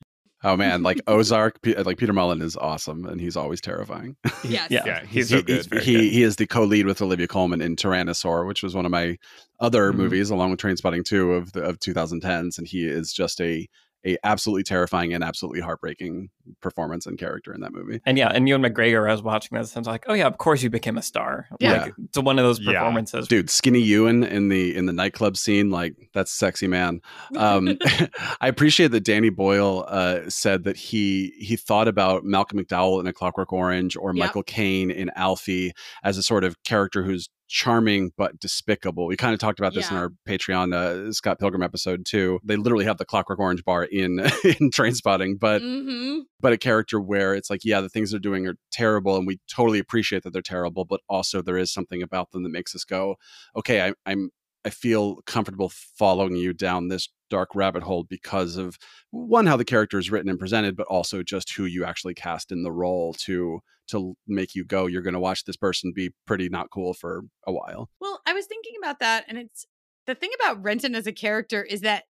[0.42, 4.16] oh man, like Ozark, like Peter Mullan is awesome, and he's always terrifying.
[4.42, 4.70] Yes.
[4.70, 4.82] Yeah.
[4.86, 5.82] yeah, he's he, so good.
[5.82, 8.90] he, he he is the co-lead with Olivia Colman in Tyrannosaur, which was one of
[8.90, 9.16] my
[9.60, 9.96] other Mhm.
[9.96, 13.68] movies, along with Trainspotting 2 of the of 2010s, and he is just a
[14.06, 18.00] a absolutely terrifying and absolutely heartbreaking performance and character in that movie.
[18.06, 20.26] And yeah, and Ewan McGregor, I was watching this and I was like, oh yeah,
[20.26, 21.46] of course you became a star.
[21.60, 21.82] Yeah.
[21.82, 22.72] Like, it's one of those Yeah.
[22.80, 23.28] performances.
[23.28, 27.00] Dude, Skinny Ewan in the in the nightclub scene, like that's sexy man.
[27.36, 27.78] Um,
[28.40, 33.06] I appreciate that Danny Boyle uh, said that he he thought about Malcolm McDowell in
[33.06, 34.18] A Clockwork Orange or Yep.
[34.26, 39.06] Michael Caine in Alfie as a sort of character who's charming but despicable.
[39.06, 42.38] We kind of talked about this in our Patreon uh, Scott Pilgrim episode too.
[42.44, 46.98] They literally have the Clockwork Orange bar in in Trainspotting, but hmm but a character
[46.98, 50.32] where it's like, yeah, the things they're doing are terrible, and we totally appreciate that
[50.32, 53.16] they're terrible, but also there is something about them that makes us go,
[53.54, 54.30] okay, I, I'm
[54.64, 58.76] I feel comfortable following you down this dark rabbit hole because of
[59.10, 62.52] one how the character is written and presented, but also just who you actually cast
[62.52, 66.12] in the role to to make you go, you're going to watch this person be
[66.24, 67.90] pretty not cool for a while.
[68.00, 69.66] Well, I was thinking about that, and it's
[70.06, 72.04] the thing about Renton as a character is that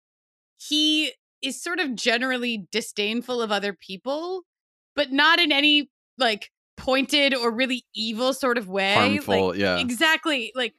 [0.58, 4.44] he is sort of generally disdainful of other people,
[4.96, 8.94] but not in any like pointed or really evil sort of way.
[8.94, 9.78] Harmful, Like, yeah.
[9.80, 10.52] exactly.
[10.56, 10.74] Like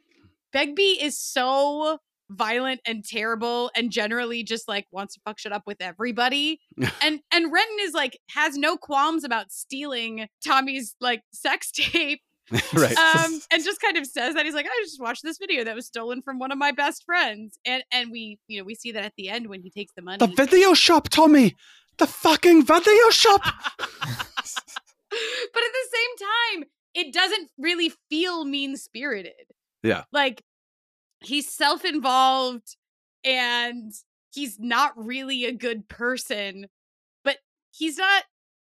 [0.52, 1.98] Begbie is so
[2.30, 6.60] violent and terrible and generally just like wants to fuck shit up with everybody.
[7.02, 12.20] and and Renton is like has no qualms about stealing Tommy's like sex tape
[12.74, 12.96] right.
[12.96, 15.74] um and just kind of says that he's like i just watched this video that
[15.74, 18.92] was stolen from one of my best friends and and we you know we see
[18.92, 21.54] that at the end when he takes the money the video shop, Tommy.
[21.98, 23.42] The fucking video shop.
[23.42, 23.92] but
[24.30, 24.52] at
[25.10, 26.28] the same
[26.60, 29.34] time it doesn't really feel mean spirited
[29.82, 30.04] Yeah.
[30.12, 30.42] like
[31.20, 32.76] he's self-involved
[33.24, 33.92] and
[34.32, 36.66] he's not really a good person
[37.24, 37.38] but
[37.70, 38.24] he's not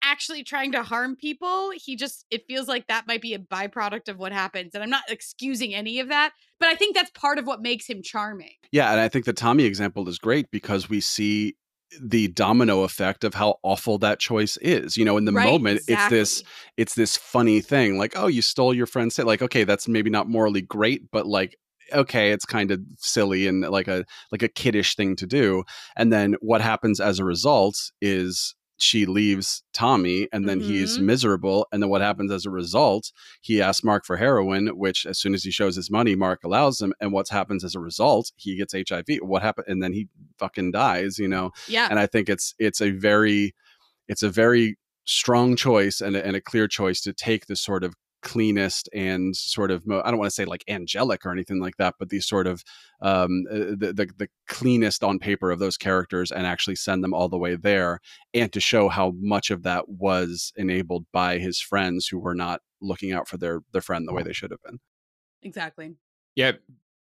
[0.03, 4.09] actually trying to harm people he just it feels like that might be a byproduct
[4.09, 7.39] of what happens and i'm not excusing any of that but i think that's part
[7.39, 10.89] of what makes him charming Yeah, and I think the Tommy example is great because
[10.89, 11.57] we see
[12.01, 14.97] the domino effect of how awful that choice is.
[14.97, 16.43] You know, in the Right, moment, it's this
[16.77, 20.11] it's this funny thing, like, oh, you stole your friend's sa-" like, okay, that's maybe
[20.11, 21.57] not morally great, but like
[21.93, 25.65] okay it's kind of silly and like a like a kiddish thing to do
[25.97, 31.03] and then what happens as a result is she leaves Tommy and then he's Mhm.
[31.03, 33.13] miserable and then what happens as a result?
[33.41, 36.81] He asks Mark for heroin which as soon as he shows his money Mark allows
[36.81, 38.33] him and what happens as a result?
[38.37, 39.67] He gets HIV what happened?
[39.69, 41.51] And then he fucking dies you know?
[41.69, 41.89] Yeah.
[41.91, 43.55] And I think it's it's a very
[44.09, 47.85] it's a very strong choice and a, and a clear choice to take this sort
[47.85, 51.61] of cleanest and sort of mo- I don't want to say like angelic or anything
[51.61, 52.63] like that, but these sort of
[53.01, 57.15] um, uh, the, the the cleanest on paper of those characters and actually send them
[57.15, 58.01] all the way there,
[58.35, 62.61] and to show how much of that was enabled by his friends who were not
[62.81, 64.79] looking out for their their friend the way they should have been.
[65.43, 65.95] exactly
[66.37, 66.53] Yeah,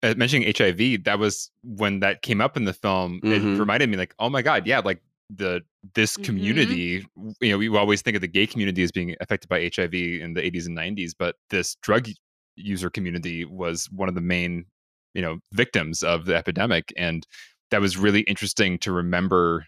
[0.03, 3.21] uh, mentioning HIV, that was when that came up in the film.
[3.23, 3.55] Mhm.
[3.55, 5.61] It reminded me, like, oh my god, yeah, like the
[5.95, 6.23] this Mhm.
[6.25, 7.05] community.
[7.15, 9.93] w- You know, we always think of the gay community as being affected by HIV
[10.21, 12.07] in the 80s and 90s, but this drug
[12.55, 14.65] user community was one of the main,
[15.13, 17.25] you know, victims of the epidemic, and
[17.71, 19.65] that was really interesting to remember.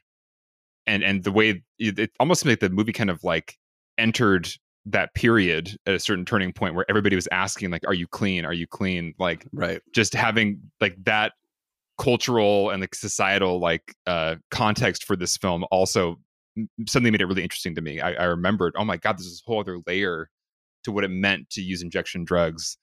[0.85, 3.55] And and the way it, it almost seemed like the movie kind of like
[3.97, 4.47] entered
[4.85, 8.45] that period at a certain turning point where everybody was asking like are you clean
[8.45, 9.81] are you clean like Right.
[9.93, 11.33] just having like that
[11.97, 16.17] cultural and like societal like uh context for this film also
[16.87, 17.99] suddenly made it really interesting to me.
[17.99, 20.29] I, I remembered oh my god there's this whole other layer
[20.83, 22.77] to what it meant to use injection drugs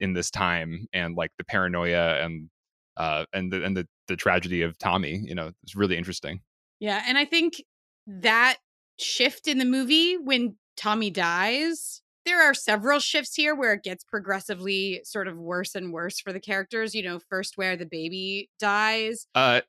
[0.00, 2.48] in this time and like the paranoia and
[2.96, 6.40] uh and the and the, the tragedy of tommy you know it's really interesting.
[6.80, 7.62] Yeah, and I think
[8.06, 8.58] that
[8.98, 14.04] shift in the movie when Tommy dies, there are several shifts here where it gets
[14.04, 16.94] progressively sort of worse and worse for the characters.
[16.94, 19.26] You know, first where the baby dies.
[19.34, 19.60] uh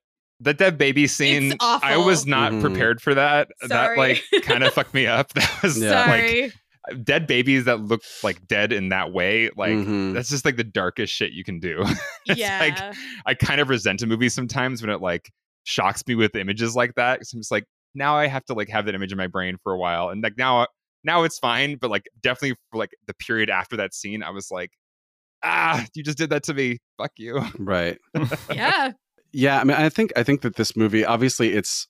[0.41, 2.29] that dead baby scene i was awful.
[2.31, 2.61] not Mhm.
[2.61, 6.05] prepared for that that like kind of fucked me up that was Yeah.
[6.05, 10.13] like dead babies that look like dead in that way, like Mhm.
[10.13, 11.83] that's just like the darkest shit you can do.
[12.25, 12.59] It's yeah.
[12.59, 12.95] like
[13.25, 15.29] I kind of resent a movie sometimes when it like
[15.65, 17.19] shocks me with images like that.
[17.19, 19.57] 'cause I'm just like, now I have to like have that image in my brain
[19.63, 20.67] for a while, and like now,
[21.03, 21.75] now it's fine.
[21.75, 24.71] But like definitely for like the period after that scene, I was like,
[25.43, 26.79] ah, you just did that to me.
[26.97, 27.41] Fuck you.
[27.57, 27.97] right.
[28.53, 28.91] yeah.
[29.31, 31.87] Yeah, I mean, I think I think that this movie, obviously, it's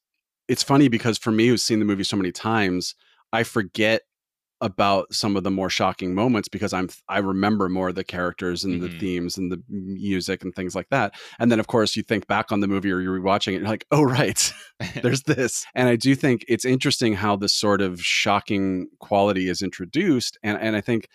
[0.50, 2.96] it's funny because for me, who's seen the movie so many times,
[3.32, 4.02] I forget
[4.62, 8.64] about some of the more shocking moments because I'm I remember more of the characters
[8.64, 9.00] and the Mhm.
[9.00, 11.14] themes and the music and things like that.
[11.40, 13.64] And then, of course, you think back on the movie or you're rewatching it, and
[13.64, 14.52] you're like, oh right,
[15.02, 15.66] there's this.
[15.76, 20.58] And I do think it's interesting how this sort of shocking quality is introduced, and
[20.60, 21.08] and I think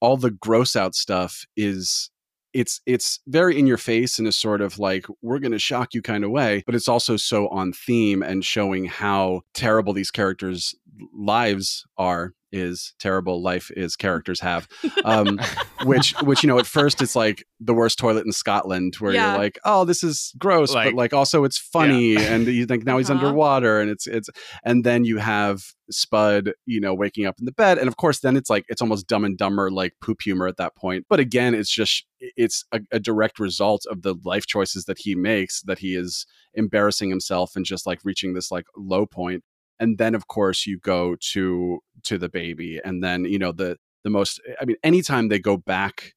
[0.00, 2.10] all the gross out stuff is
[2.52, 5.92] it's it's very in your face in a sort of like we're going to shock
[5.94, 10.10] you kind of way but it's also so on theme and showing how terrible these
[10.10, 10.74] characters
[11.14, 14.66] lives are is terrible life is characters have
[15.04, 15.38] um
[15.84, 19.30] which which you know at first it's like the worst toilet in Scotland where Yeah.
[19.30, 22.84] you're like oh this is gross Like- but like also it's funny and you think
[22.84, 23.24] now he's Uh-huh.
[23.26, 24.28] underwater and it's it's
[24.64, 28.20] and then you have Spud you know waking up in the bed and of course
[28.20, 31.20] then it's like it's almost dumb and dumber like poop humor at that point but
[31.20, 35.62] again it's just it's a, a direct result of the life choices that he makes
[35.62, 39.44] that he is embarrassing himself and just like reaching this like low point
[39.80, 43.76] and then of course you go to to the baby and then you know the
[44.04, 46.12] the most i mean anytime they go back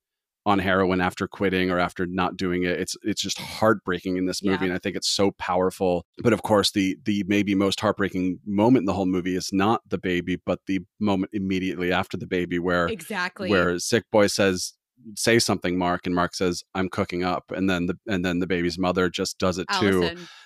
[0.45, 4.41] on heroin after quitting or after not doing it it's it's just heartbreaking in this
[4.41, 4.69] movie Yeah.
[4.69, 8.84] and i think it's so powerful but of course the the maybe most heartbreaking moment
[8.84, 12.58] in the whole movie is not the baby but the moment immediately after the baby
[12.58, 13.50] where Exactly.
[13.50, 14.74] where sick boy says
[15.16, 18.48] say something mark and mark says i'm cooking up and then the and then the
[18.48, 20.02] baby's mother just does it too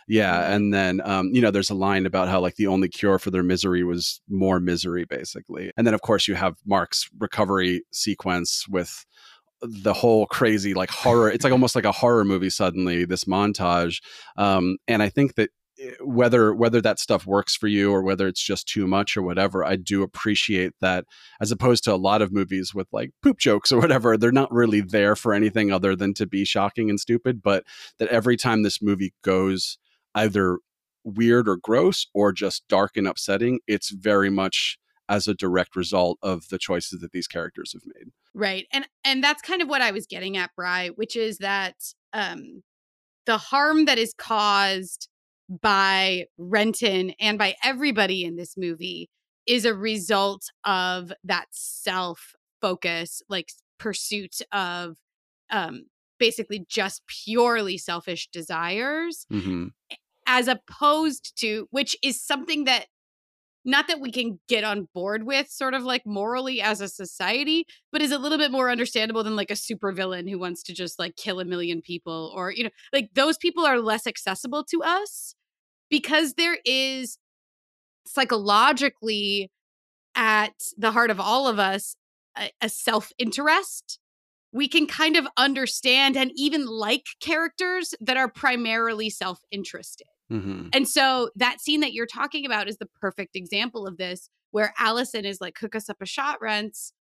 [0.08, 0.56] yeah, Mhm.
[0.56, 3.32] and then um, you know, there's a line about how like the only cure for
[3.32, 5.72] their misery was more misery, basically.
[5.78, 9.06] And then of course you have Mark's recovery sequence with
[9.62, 11.32] the whole crazy like horror.
[11.32, 13.06] It's like almost like a horror movie suddenly.
[13.06, 14.02] This montage,
[14.38, 15.52] um, and I think that
[16.02, 19.66] whether whether that stuff works for you or whether it's just too much or whatever,
[19.66, 21.06] I do appreciate that
[21.42, 24.18] as opposed to a lot of movies with like poop jokes or whatever.
[24.18, 27.64] They're not really there for anything other than to be shocking and stupid, but
[28.00, 29.78] that every time this movie goes
[30.16, 30.60] either
[31.04, 34.78] weird or gross or just dark and upsetting, it's very much
[35.10, 38.12] as a direct result of the choices that these characters have made.
[38.34, 38.68] Right.
[38.72, 41.76] And and that's kind of what I was getting at, Bry, which is that
[42.14, 42.64] um
[43.26, 45.08] the harm that is caused
[45.50, 49.10] by Renton and by everybody in this movie
[49.46, 54.98] is a result of that self focus, like pursuit of
[55.50, 55.86] um
[56.20, 59.68] basically just purely selfish desires Mm-hmm.
[60.26, 62.86] as opposed to which is something that
[63.66, 67.66] not that we can get on board with sort of like morally as a society
[67.92, 71.00] but is a little bit more understandable than like a supervillain who wants to just
[71.00, 74.82] like kill a million people or you know like those people are less accessible to
[74.84, 75.36] us
[75.90, 77.18] because there is
[78.06, 79.52] psychologically
[80.16, 81.96] at the heart of all of us
[82.38, 84.00] a, a self-interest.
[84.52, 90.70] We can kind of understand and even like characters that are primarily self-interested Mm-hmm.
[90.74, 94.74] and so that scene that you're talking about is the perfect example of this, where
[94.80, 96.94] Allison is like, cook us up a shot, Rents.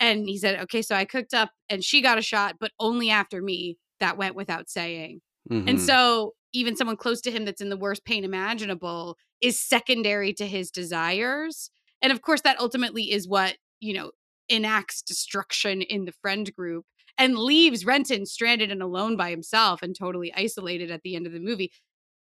[0.00, 3.10] And he said, okay, so I cooked up and she got a shot, but only
[3.10, 3.76] after me.
[4.00, 5.20] That went without saying.
[5.48, 5.68] Mm-hmm.
[5.68, 10.32] And so even someone close to him that's in the worst pain imaginable is secondary
[10.32, 11.70] to his desires.
[12.02, 14.10] And of course, that ultimately is what, you know,
[14.48, 16.84] enacts destruction in the friend group
[17.16, 21.32] and leaves Renton stranded and alone by himself and totally isolated at the end of
[21.32, 21.70] the movie.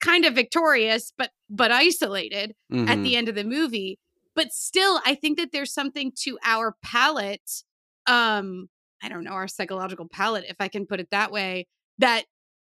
[0.00, 3.02] Kind of victorious, but but isolated at Mm-hmm.
[3.02, 3.98] the end of the movie.
[4.34, 7.62] But still, I think that there's something to our palate.
[8.06, 8.68] Um,
[9.02, 11.66] I don't know, our psychological palate, if I can put it that way,
[11.98, 12.24] that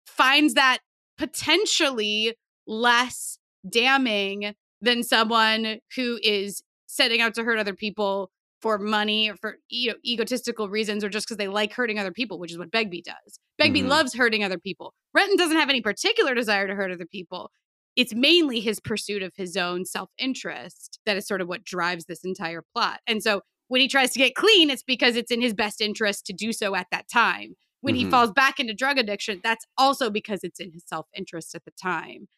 [0.07, 0.79] finds that
[1.19, 2.35] potentially
[2.67, 8.31] less damning than someone who is setting out to hurt other people
[8.63, 12.13] for money or for you know egotistical reasons or just because they like hurting other
[12.13, 13.39] people, which is what Begbie does.
[13.59, 13.89] Begbie Mhm.
[13.89, 14.95] loves hurting other people.
[15.15, 17.51] Renton doesn't have any particular desire to hurt other people.
[17.97, 22.25] It's mainly his pursuit of his own self-interest that is sort of what drives this
[22.25, 23.01] entire plot.
[23.07, 26.27] And so when he tries to get clean, it's because it's in his best interest
[26.27, 27.55] to do so at that time.
[27.81, 28.11] When he Mhm.
[28.11, 32.29] falls back into drug addiction, that's also because it's in his self-interest at the time.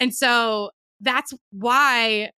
[0.00, 2.30] And so that's why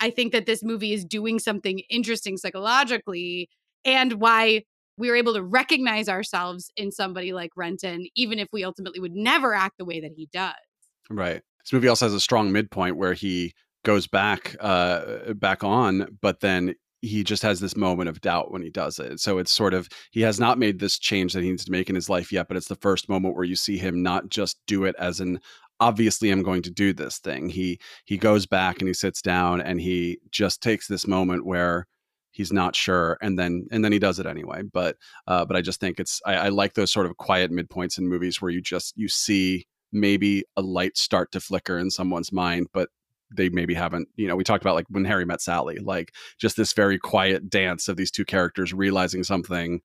[0.00, 3.48] I think that this movie is doing something interesting psychologically
[3.84, 4.64] and why
[4.96, 9.14] we were able to recognize ourselves in somebody like Renton, even if we ultimately would
[9.14, 10.54] never act the way that he does.
[11.08, 11.42] Right.
[11.64, 16.40] This movie also has a strong midpoint where he goes back uh back on, but
[16.40, 19.20] then he just has this moment of doubt when he does it.
[19.20, 21.88] So it's sort of he has not made this change that he needs to make
[21.88, 24.58] in his life yet, but it's the first moment where you see him not just
[24.66, 25.40] do it as an
[25.80, 27.48] obviously I'm going to do this thing.
[27.48, 31.86] He he goes back and he sits down and he just takes this moment where
[32.32, 35.60] he's not sure and then and then he does it anyway but uh but i
[35.60, 38.60] just think it's I, I like those sort of quiet midpoints in movies where you
[38.60, 42.88] just you see maybe a light start to flicker in someone's mind but
[43.36, 46.56] they maybe haven't you know we talked about like when harry met sally like just
[46.56, 49.80] this very quiet dance of these two characters realizing something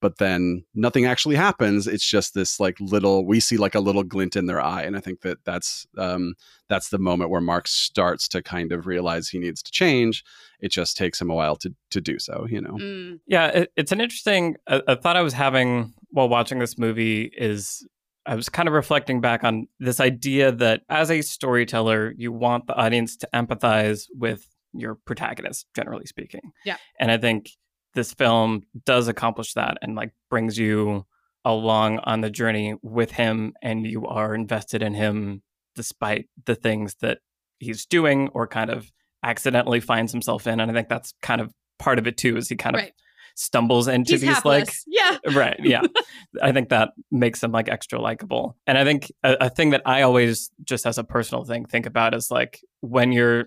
[0.00, 4.02] but then nothing actually happens it's just this like little we see like a little
[4.02, 6.34] glint in their eye and i think that that's um
[6.68, 10.24] that's the moment where mark starts to kind of realize he needs to change
[10.60, 13.20] it just takes him a while to to do so you know Mm.
[13.26, 14.56] Yeah, it, it's an interesting.
[14.66, 17.86] A, a thought I was having while watching this movie is
[18.26, 22.66] I was kind of reflecting back on this idea that as a storyteller, you want
[22.66, 26.52] the audience to empathize with your protagonist, generally speaking.
[26.64, 26.76] Yeah.
[26.98, 27.50] And I think
[27.94, 31.06] this film does accomplish that and like brings you
[31.44, 35.42] along on the journey with him and you are invested in him
[35.74, 37.18] despite the things that
[37.58, 38.90] he's doing or kind of
[39.22, 40.60] accidentally finds himself in.
[40.60, 42.82] And I think that's kind of part of it too, is he kind of
[43.36, 44.44] stumbles into He's these hapless.
[44.44, 45.16] like yeah.
[45.34, 45.80] right yeah
[46.42, 49.80] i think that makes him like extra likable and i think a, a thing that
[49.86, 53.46] i always just as a personal thing think about is like when you're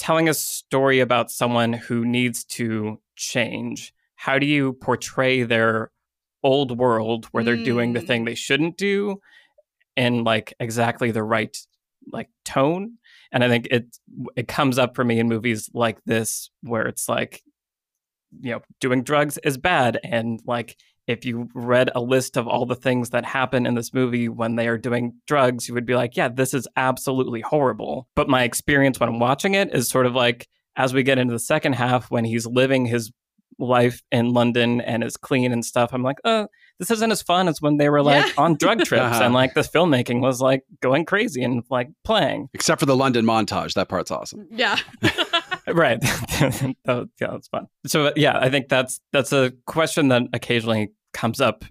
[0.00, 5.90] telling a story about someone who needs to change how do you portray their
[6.42, 8.06] old world where they're doing the Mm.
[8.06, 9.20] thing they shouldn't do
[9.96, 11.56] in like exactly the right
[12.12, 12.96] like tone
[13.30, 13.98] and i think it
[14.36, 17.42] it comes up for me in movies like this where it's like
[18.40, 20.76] you know doing drugs is bad and like
[21.10, 24.56] if you read a list of all the things that happen in this movie when
[24.56, 28.42] they are doing drugs you would be like yeah this is absolutely horrible but my
[28.44, 31.74] experience when i'm watching it is sort of like as we get into the second
[31.74, 33.10] half when he's living his
[33.58, 36.46] life in london and is clean and stuff i'm like oh,
[36.78, 38.32] this isn't as fun as when they were like Yeah.
[38.38, 39.24] on drug trips Uh-huh.
[39.24, 43.24] and like the filmmaking was like going crazy and like playing except for the london
[43.26, 44.78] montage that part's awesome Yeah.
[45.66, 50.90] right that, yeah that's fun so yeah i think that's that's a question that occasionally
[51.12, 51.64] comes up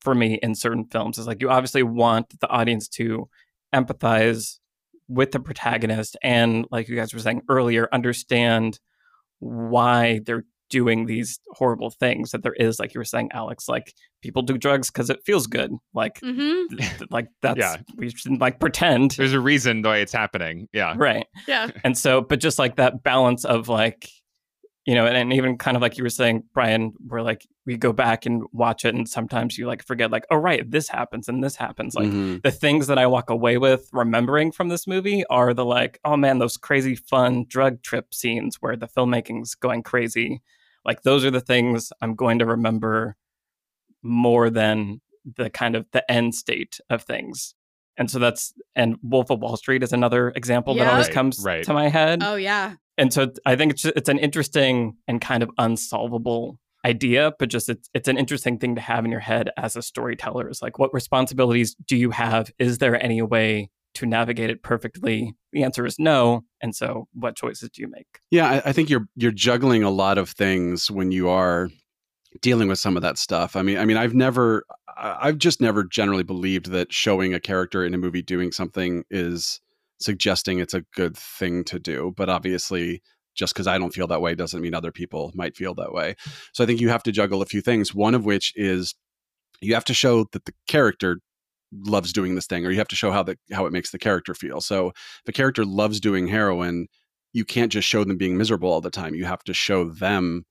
[0.00, 3.28] for me in certain films is like you obviously want the audience to
[3.74, 4.58] empathize
[5.08, 8.78] with the protagonist and like you guys were saying earlier understand
[9.40, 13.94] why they're doing these horrible things that there is like you were saying alex like
[14.22, 17.76] people do drugs because it feels good like hmm th- like that's Yeah.
[17.96, 20.68] we shouldn't like pretend There's a reason why it's happening.
[20.74, 20.92] Yeah.
[20.96, 21.70] right Yeah.
[21.84, 24.10] and so but just like that balance of like
[24.88, 27.76] you know and, and even kind of like you were saying brian where like we
[27.76, 31.28] go back and watch it and sometimes you like forget like oh right this happens
[31.28, 32.42] and this happens like Mhm.
[32.42, 36.16] the things that i walk away with remembering from this movie are the like oh
[36.16, 40.40] man those crazy fun drug trip scenes where the filmmaking's going crazy
[40.86, 43.14] like those are the things i'm going to remember
[44.02, 45.00] more than
[45.36, 47.54] the kind of the end state of things
[47.98, 51.64] and so that's and wolf of wall street is another example that always comes right.
[51.64, 52.74] to my head Oh yeah.
[52.98, 57.68] And so I think it's it's an interesting and kind of unsolvable idea, but just
[57.68, 60.48] it's it's an interesting thing to have in your head as a storyteller.
[60.50, 62.50] Is like, what responsibilities do you have?
[62.58, 65.34] Is there any way to navigate it perfectly?
[65.52, 66.44] The answer is no.
[66.60, 68.20] And so, what choices do you make?
[68.30, 71.70] Yeah, I, I think you're you're juggling a lot of things when you are
[72.40, 73.56] dealing with some of that stuff.
[73.56, 74.64] I mean, I mean, I've never,
[74.96, 79.60] I've just never generally believed that showing a character in a movie doing something is
[80.00, 82.12] suggesting it's a good thing to do.
[82.16, 83.02] But obviously,
[83.34, 86.16] just because I don't feel that way doesn't mean other people might feel that way.
[86.52, 87.94] So I think you have to juggle a few things.
[87.94, 88.94] One of which is
[89.60, 91.18] you have to show that the character
[91.72, 93.98] loves doing this thing, or you have to show how the how it makes the
[93.98, 94.60] character feel.
[94.60, 96.86] So if a character loves doing heroin,
[97.32, 99.14] you can't just show them being miserable all the time.
[99.14, 100.44] You have to show them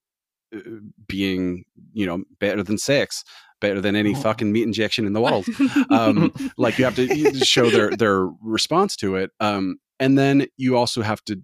[0.55, 0.59] uh,
[1.07, 3.23] being, you know, better than sex,
[3.59, 4.19] better than any Oh.
[4.19, 5.45] fucking meat injection in the world.
[5.89, 10.77] Um, like you have to show their their response to it, um, and then you
[10.77, 11.41] also have to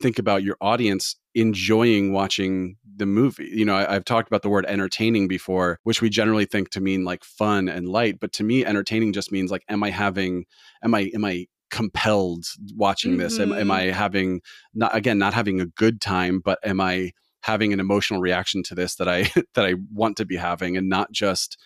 [0.00, 3.48] think about your audience enjoying watching the movie.
[3.52, 6.80] You know, I, I've talked about the word entertaining before, which we generally think to
[6.80, 10.44] mean like fun and light, but to me, entertaining just means like, am I having,
[10.84, 12.44] am I, am I compelled
[12.76, 13.38] watching this?
[13.40, 13.70] Am, am Mhm.
[13.72, 14.40] I having
[14.74, 17.12] not again not having a good time, but am I
[17.44, 20.88] having an emotional reaction to this that I that I want to be having, and
[20.88, 21.58] not just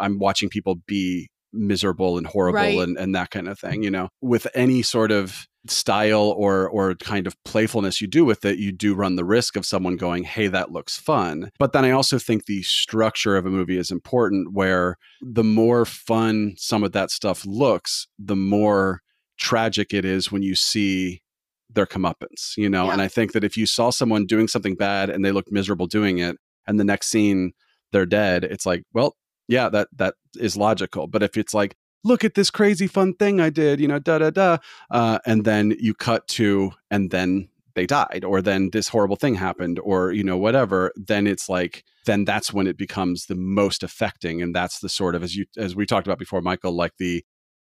[0.00, 2.78] I'm watching people be miserable and horrible Right.
[2.78, 6.94] and, and that kind of thing you know with any sort of style or or
[6.96, 10.24] kind of playfulness you do with it you do run the risk of someone going
[10.24, 13.90] hey that looks fun but then i also think the structure of a movie is
[13.90, 19.00] important where the more fun some of that stuff looks the more
[19.38, 21.22] tragic it is when you see
[21.70, 22.86] their comeuppance, you know?
[22.86, 22.92] Yeah.
[22.92, 25.86] And I think that if you saw someone doing something bad and they looked miserable
[25.86, 27.52] doing it, and the next scene
[27.92, 29.16] they're dead, it's like, well,
[29.48, 31.06] yeah, that that is logical.
[31.06, 34.18] But if it's like, look at this crazy fun thing I did, you know, da
[34.18, 34.58] da da,
[34.90, 39.36] uh, and then you cut to, and then they died, or then this horrible thing
[39.36, 43.82] happened, or you know, whatever, then it's like, then that's when it becomes the most
[43.82, 46.96] affecting, and that's the sort of as you as we talked about before, Michael, like
[46.98, 47.24] the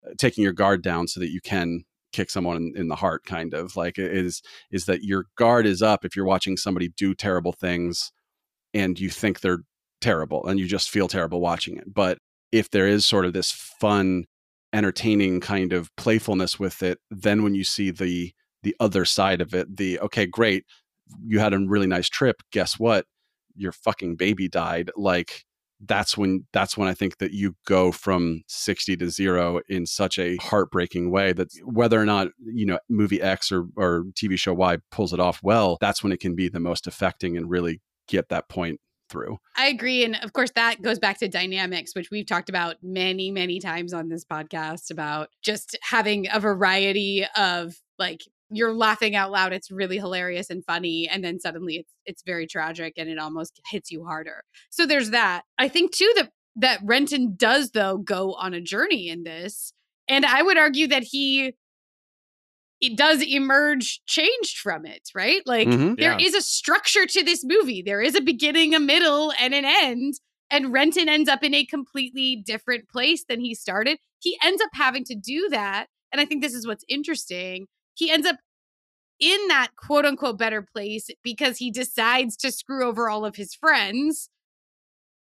[0.07, 3.25] uh, taking your guard down so that you can kick someone in, in the heart
[3.25, 6.89] kind of like is is is that your guard is up if you're watching somebody
[6.97, 8.13] do terrible things
[8.75, 9.65] and you think they're
[10.01, 11.93] terrible and you just feel terrible watching it.
[11.93, 12.19] But
[12.53, 14.25] if there is sort of this fun
[14.73, 18.33] entertaining kind of playfulness with it then when you see the
[18.63, 20.65] the other side of it the okay great
[21.25, 23.07] you had a really nice trip guess what?
[23.57, 25.45] Your fucking baby died like
[25.87, 30.19] that's when that's when I think that you go from 60 to 0 in such
[30.19, 34.55] a heartbreaking way that whether or not you know movie X or or TV show
[34.55, 37.81] Y pulls it off well that's when it can be the most affecting and really
[38.09, 39.39] get that point through.
[39.57, 40.05] I agree.
[40.05, 43.93] And of course, that goes back to dynamics, which we've talked about many, many times
[43.93, 49.71] on this podcast about just having a variety of like you're laughing out loud it's
[49.71, 53.91] really hilarious and funny and then suddenly it's it's very tragic and it almost hits
[53.91, 58.53] you harder so there's that i think too that that renton does though go on
[58.55, 59.73] a journey in this
[60.09, 61.55] and i would argue that he
[62.81, 65.99] it does emerge changed from it right like Mhm.
[65.99, 66.27] there Yeah.
[66.27, 70.15] is a structure to this movie there is a beginning a middle and an end
[70.51, 74.71] and renton ends up in a completely different place than he started he ends up
[74.73, 77.67] having to do that and i think this is what's interesting
[78.01, 78.39] he ends up
[79.21, 83.55] in that quote unquote better place because he decides to screw over all of his
[83.55, 84.31] friends.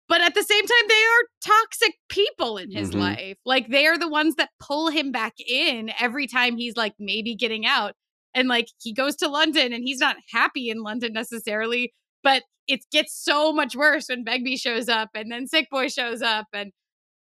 [0.08, 1.28] But at the same time, they are
[1.60, 3.00] toxic people in his Mhm.
[3.00, 3.38] life.
[3.44, 7.34] Like they are the ones that pull him back in every time he's like maybe
[7.36, 7.94] getting out.
[8.34, 11.92] And like he goes to London and he's not happy in London necessarily,
[12.24, 16.22] but it gets so much worse when Begbie shows up and then Sick Boy shows
[16.22, 16.72] up and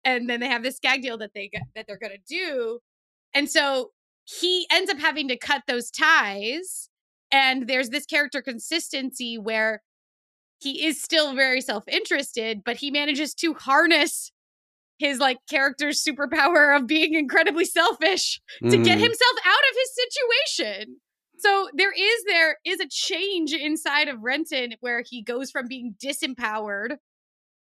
[0.05, 2.81] and then they have this gag deal that they that they're going to do.
[3.35, 3.93] And so
[4.25, 6.89] he ends up having to cut those ties
[7.31, 9.83] and there's this character consistency where
[10.61, 14.33] he is still very self-interested but he manages to harness
[14.99, 19.03] his like character's superpower of being incredibly selfish to get Mhm.
[19.03, 20.97] himself out of his situation
[21.37, 25.97] so there is there is a change inside of renton where he goes from being
[26.03, 26.97] disempowered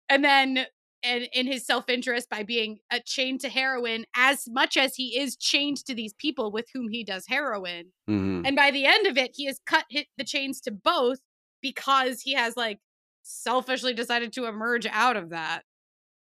[0.08, 0.66] and then
[1.04, 5.36] and in his self-interest by being uh, chained to heroin as much as he is
[5.36, 8.45] chained to these people with whom he does heroin Mhm.
[8.45, 11.20] and by the end of it he has cut hit the chains to both
[11.62, 12.80] because he has like
[13.24, 15.64] selfishly decided to emerge out of that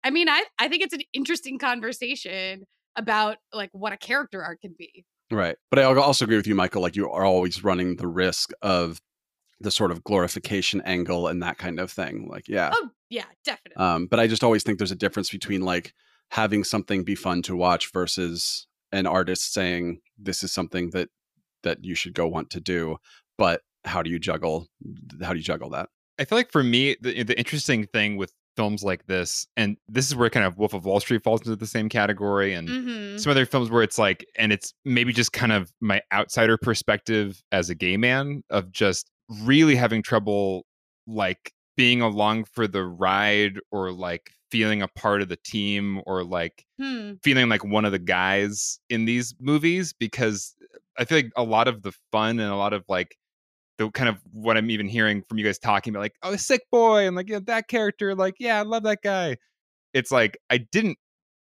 [0.04, 2.64] i mean i i think it's an interesting conversation
[2.96, 5.56] about like what a character arc can be Right.
[5.70, 6.82] But I also agree with you, Michael.
[6.82, 9.00] Like you are always running the risk of
[9.62, 12.28] the sort of glorification angle and that kind of thing.
[12.30, 12.72] Like, yeah.
[12.74, 15.94] oh yeah definitely Um, but I just always think there's a difference between like
[16.32, 21.10] having something be fun to watch versus an artist saying this is something that
[21.64, 22.98] that you should go want to do.
[23.38, 24.68] But how do you juggle?
[25.22, 25.90] How do you juggle that?
[26.20, 30.08] I feel like for me, the, the interesting thing with films like this, and this
[30.08, 33.18] is where kind of Wolf of Wall Street falls into the same category, and mm-hmm.
[33.18, 37.42] some other films where it's like, and it's maybe just kind of my outsider perspective
[37.52, 39.10] as a gay man of just
[39.44, 40.66] really having trouble
[41.08, 46.24] like being along for the ride or like feeling a part of the team or
[46.24, 47.14] like hmm.
[47.24, 50.56] feeling like one of the guys in these movies because
[50.98, 53.16] I feel like a lot of the fun and a lot of like
[53.78, 56.62] the kind of what I'm even hearing from you guys talking about, like, oh, sick
[56.70, 59.38] boy, and like, yeah, that character, like, yeah, I love that guy.
[59.94, 60.98] It's like I didn't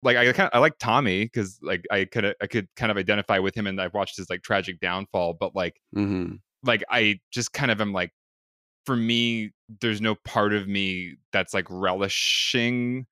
[0.04, 2.98] like I kind of I like Tommy because like I could I could kind of
[2.98, 6.36] identify with him and I've watched his like tragic downfall, but like Mm-hmm.
[6.64, 8.12] Like I just kind of am like
[8.86, 9.52] for me,
[9.82, 13.06] there's no part of me that's like relishing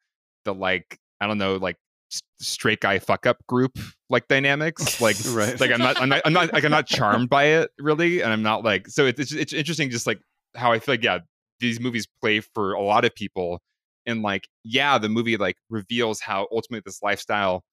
[0.45, 1.78] the like I don't know like
[2.39, 3.78] straight guy fuck up group
[4.10, 5.60] like dynamics like Right.
[5.60, 8.32] like I'm not I'm not I'm not like I'm not charmed by it really and
[8.32, 10.22] I'm not like so it's it's, it's interesting just like
[10.56, 11.20] how I feel like yeah
[11.60, 13.60] these movies play for a lot of people
[14.06, 17.64] and like yeah the movie like reveals how ultimately this lifestyle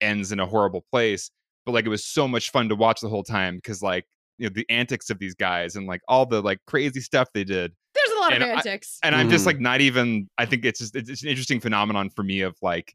[0.00, 1.30] ends in a horrible place
[1.66, 4.06] but like it was so much fun to watch the whole time because like
[4.38, 7.44] you know the antics of these guys and like all the like crazy stuff they
[7.44, 7.72] did.
[7.94, 8.98] There's a lot And of I- antics.
[9.02, 9.64] and i'm just like mm-hmm.
[9.64, 12.94] not even i think it's just it's, it's an interesting phenomenon for me of like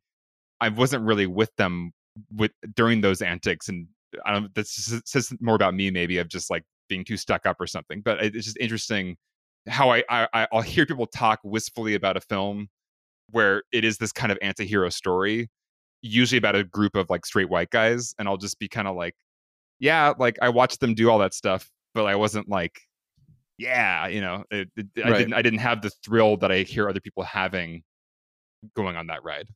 [0.60, 1.92] i wasn't really with them
[2.36, 3.88] with during those antics and
[4.26, 7.58] i don't this says more about me maybe of just like being too stuck up
[7.60, 9.16] or something but it's just interesting
[9.68, 12.68] how I, I I- i'll hear people talk wistfully about a film
[13.30, 15.50] where it is this kind of anti-hero story
[16.02, 18.96] usually about a group of like straight white guys and i'll just be kind of
[18.96, 19.14] like
[19.80, 22.82] yeah, like I watched them do all that stuff, but I wasn't like,
[23.58, 26.90] yeah, you know, it, it, I didn't I didn't have the thrill that I hear
[26.90, 27.84] other people having
[28.76, 29.48] going on that ride.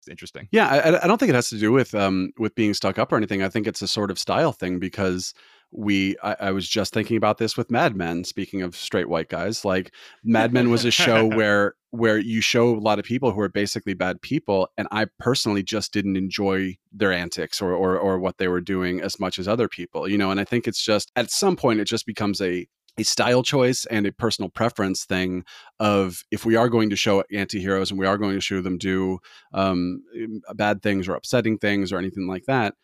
[0.00, 0.48] It's interesting.
[0.50, 3.12] Yeah, I, I don't think it has to do with um with being stuck up
[3.12, 3.42] or anything.
[3.42, 5.32] I think it's a sort of style thing because
[5.72, 8.24] we I, I was just thinking about this with Mad Men.
[8.24, 9.92] Speaking of straight white guys, like
[10.22, 13.48] Mad Men was a show where where you show a lot of people who are
[13.48, 18.38] basically bad people, and I personally just didn't enjoy their antics or or or what
[18.38, 20.30] they were doing as much as other people, you know.
[20.30, 22.66] And I think it's just at some point it just becomes a
[22.98, 25.44] a style choice and a personal preference thing
[25.80, 28.76] of if we are going to show anti-heroes and we are going to show them
[28.76, 29.18] do
[29.54, 30.02] um,
[30.54, 32.74] bad things or upsetting things or anything like that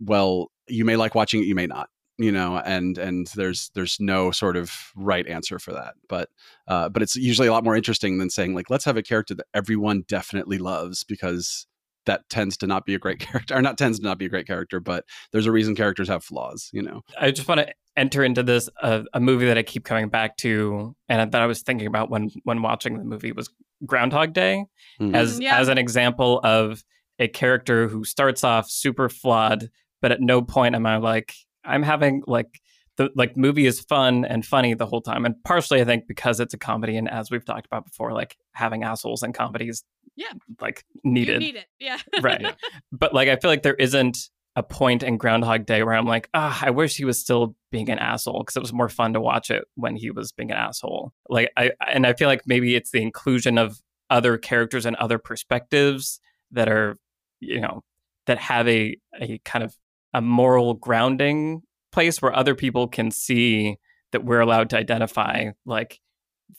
[0.00, 1.88] well you may like watching it you may not
[2.22, 6.28] you know and and there's there's no sort of right answer for that but
[6.68, 9.34] uh but it's usually a lot more interesting than saying like let's have a character
[9.34, 11.66] that everyone definitely loves because
[12.06, 14.28] that tends to not be a great character or not tends to not be a
[14.28, 17.72] great character but there's a reason characters have flaws you know I just want to
[17.96, 21.44] enter into this uh, a movie that I keep coming back to, and that I
[21.44, 23.50] was thinking about when when watching the movie was
[23.84, 24.64] Groundhog Day
[24.98, 25.14] Mhm.
[25.14, 25.58] as Yeah.
[25.58, 26.82] as an example of
[27.18, 29.68] a character who starts off super flawed,
[30.00, 31.34] but at no point am I like
[31.64, 32.60] I'm having like
[32.96, 36.40] the like movie is fun and funny the whole time, and partially I think because
[36.40, 39.82] it's a comedy, and as we've talked about before, like having assholes in comedies,
[40.16, 40.32] Yeah.
[40.60, 41.66] like You needed, need it.
[41.80, 41.98] Yeah.
[42.20, 42.40] right?
[42.40, 42.52] Yeah.
[42.92, 44.18] But like I feel like there isn't
[44.54, 47.88] a point in Groundhog Day where I'm like, ah, I wish he was still being
[47.88, 50.58] an asshole because it was more fun to watch it when he was being an
[50.58, 51.12] asshole.
[51.30, 55.16] Like I and I feel like maybe it's the inclusion of other characters and other
[55.18, 56.98] perspectives that are,
[57.40, 57.80] you know,
[58.26, 59.74] that have a a kind of
[60.14, 63.76] a moral grounding place where other people can see
[64.12, 66.00] that we're allowed to identify like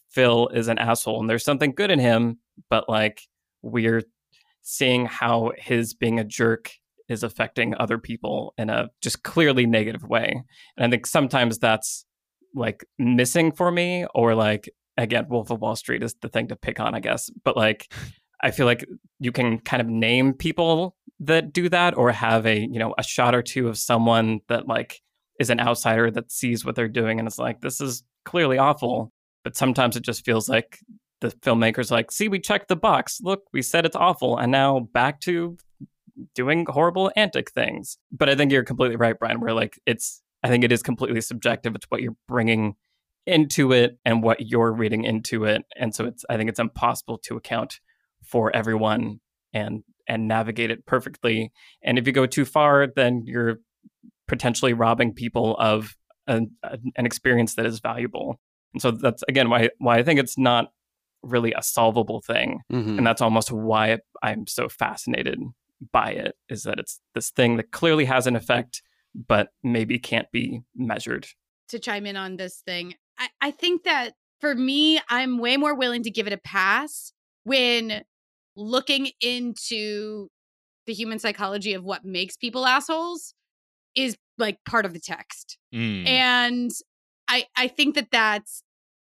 [0.09, 2.39] Phil is an asshole and there's something good in him,
[2.69, 3.21] but like
[3.61, 4.03] we're
[4.61, 6.71] seeing how his being a jerk
[7.09, 10.43] is affecting other people in a just clearly negative way.
[10.77, 12.05] And I think sometimes that's
[12.55, 16.55] like missing for me, or like, again, Wolf of Wall Street is the thing to
[16.55, 17.29] pick on, I guess.
[17.43, 17.91] But like,
[18.43, 18.85] I feel like
[19.19, 23.03] you can kind of name people that do that or have a, you know, a
[23.03, 25.01] shot or two of someone that like
[25.39, 29.11] is an outsider that sees what they're doing and it's like, this is clearly awful.
[29.43, 30.79] But sometimes it just feels like
[31.21, 33.19] the filmmaker's like, see, we checked the box.
[33.21, 34.37] Look, we said it's awful.
[34.37, 35.57] And now back to
[36.35, 37.97] doing horrible antic things.
[38.11, 41.21] But I think you're completely right, Brian, where like it's, I think it is completely
[41.21, 41.75] subjective.
[41.75, 42.75] It's what you're bringing
[43.25, 45.63] into it and what you're reading into it.
[45.77, 47.79] And so it's, I think it's impossible to account
[48.25, 49.19] for everyone
[49.53, 51.51] and, and navigate it perfectly.
[51.83, 53.59] And if you go too far, then you're
[54.27, 55.95] potentially robbing people of
[56.27, 56.51] an,
[56.95, 58.39] an experience that is valuable.
[58.73, 60.71] And so that's again why why I think it's not
[61.21, 62.97] really a solvable thing Mhm.
[62.97, 65.39] and that's almost why I'm so fascinated
[65.91, 68.81] by it is that it's this thing that clearly has an effect
[69.27, 71.27] but maybe can't be measured.
[71.69, 72.95] to chime in on this thing.
[73.17, 77.13] I, I think that for me, I'm way more willing to give it a pass
[77.43, 78.03] when
[78.55, 80.27] looking into
[80.85, 83.33] the human psychology of what makes people assholes
[83.95, 85.57] is like part of the text.
[85.73, 86.07] Mm.
[86.07, 86.71] And
[87.27, 88.63] I I think that that's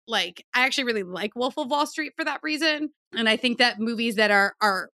[0.07, 2.89] like I actually really like Wolf of Wall Street for that reason.
[3.15, 4.89] And I think that movies that are are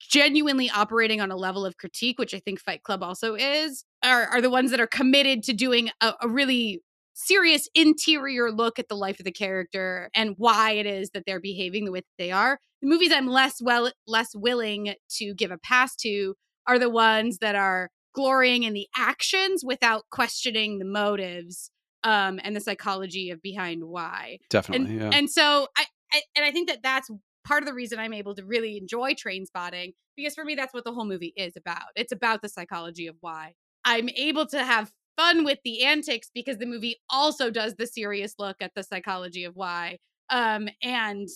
[0.00, 4.26] genuinely operating on a level of critique, which I think Fight Club also is, are
[4.26, 6.82] are the ones that are committed to doing a, a really
[7.14, 11.40] serious interior look at the life of the character and why it is that they're
[11.40, 12.58] behaving the way that they are.
[12.82, 16.34] The movies I'm less well less willing to give a pass to
[16.66, 21.70] are the ones that are glorying in the actions without questioning the motives
[22.04, 24.38] um, and the psychology of behind why.
[24.50, 27.10] definitely And yeah and so I, I and I think that that's
[27.44, 30.84] part of the reason I'm able to really enjoy Trainspotting because for me that's what
[30.84, 31.88] the whole movie is about.
[31.94, 33.54] It's about the psychology of why.
[33.84, 38.34] I'm able to have fun with the antics because the movie also does the serious
[38.38, 39.98] look at the psychology of why.
[40.30, 41.28] Um and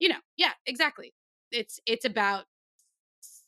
[0.00, 1.14] you know, yeah, exactly.
[1.50, 2.44] It's it's about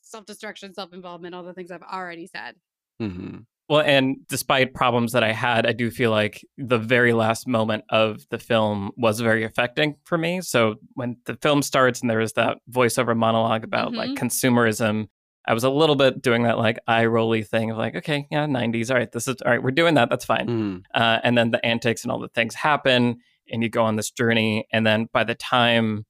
[0.01, 2.55] self-destruction, self-involvement, all the things I've already said.
[3.01, 3.45] Mhm.
[3.69, 7.83] Well, and despite problems that I had, I do feel like the very last moment
[7.89, 10.39] of the film was very affecting for me.
[10.39, 14.17] So when the film starts and there is that voiceover monologue about like Mhm.
[14.17, 15.09] consumerism,
[15.47, 18.45] I was a little bit doing that like eye rolly thing of like, okay, yeah,
[18.45, 18.91] 90s.
[18.91, 20.09] All right, this is all right, we're doing that.
[20.09, 20.47] That's fine.
[20.47, 20.83] Mhm.
[20.93, 23.17] Uh, and then the antics and all the things happen,
[23.51, 24.67] and you go on this journey.
[24.73, 26.05] And then by the time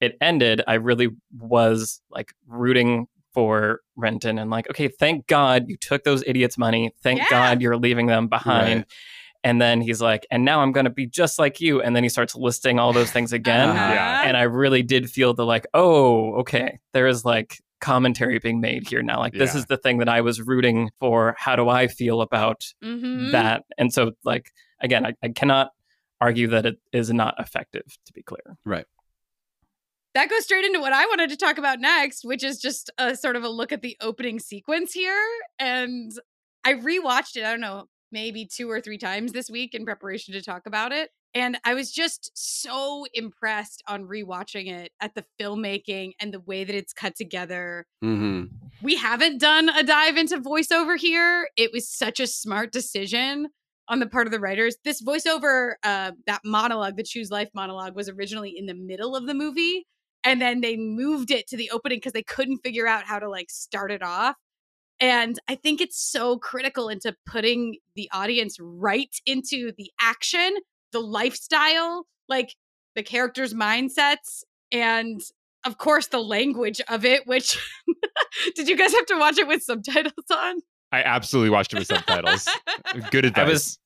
[0.00, 5.76] it ended, I really was like rooting for Renton and like, okay, thank God you
[5.76, 6.92] took those idiots' money.
[7.02, 7.26] Thank Yeah.
[7.30, 8.78] God you're leaving them behind.
[8.80, 8.86] Right.
[9.44, 11.80] And then he's like, and now I'm going to be just like you.
[11.80, 13.68] And then he starts listing all those things again.
[13.70, 13.92] Uh-huh.
[13.92, 14.22] Yeah.
[14.24, 18.88] And I really did feel the like, oh, okay, there is like commentary being made
[18.88, 19.18] here now.
[19.18, 21.34] Like this is the thing that I was rooting for.
[21.38, 23.32] How do I feel about Mhm.
[23.32, 23.64] that?
[23.76, 24.50] And so, like
[24.80, 25.70] again, I, I cannot
[26.20, 27.84] argue that it is not effective.
[28.06, 28.86] To be clear, Right.
[30.14, 33.14] that goes straight into what I wanted to talk about next, which is just a
[33.14, 35.24] sort of a look at the opening sequence here.
[35.58, 36.10] And
[36.64, 40.34] I rewatched it, I don't know, maybe two or three times this week in preparation
[40.34, 41.10] to talk about it.
[41.34, 46.64] And I was just so impressed on rewatching it at the filmmaking and the way
[46.64, 47.86] that it's cut together.
[48.02, 48.44] hmm
[48.82, 51.48] We haven't done a dive into voiceover here.
[51.56, 53.48] It was such a smart decision
[53.88, 54.76] on the part of the writers.
[54.84, 59.26] This voiceover, uh, that monologue, the Choose Life monologue, was originally in the middle of
[59.26, 59.86] the movie.
[60.24, 63.30] And then they moved it to the opening because they couldn't figure out how to
[63.30, 64.36] like start it off.
[65.00, 70.56] And I think it's so critical into putting the audience right into the action,
[70.92, 72.54] the lifestyle, like
[72.94, 75.20] the characters' mindsets, and
[75.64, 77.58] of course the language of it, which
[78.54, 80.56] did you guys have to watch it with subtitles on?
[80.92, 82.48] I absolutely watched it with subtitles.
[83.10, 83.44] Good advice.
[83.44, 83.78] I was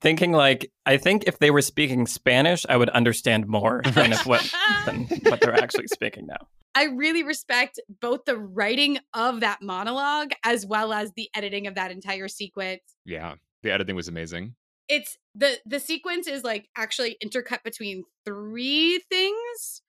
[0.00, 4.26] thinking like I think if they were speaking Spanish, I would understand more than if
[4.26, 4.52] what
[4.86, 6.46] than what they're actually speaking now.
[6.74, 11.74] I really respect both the writing of that monologue as well as the editing of
[11.74, 12.82] that entire sequence.
[13.04, 14.54] yeah, the editing was amazing.
[14.90, 19.82] It's the the sequence is like actually intercut between three things.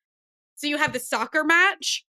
[0.55, 2.05] So you have the soccer match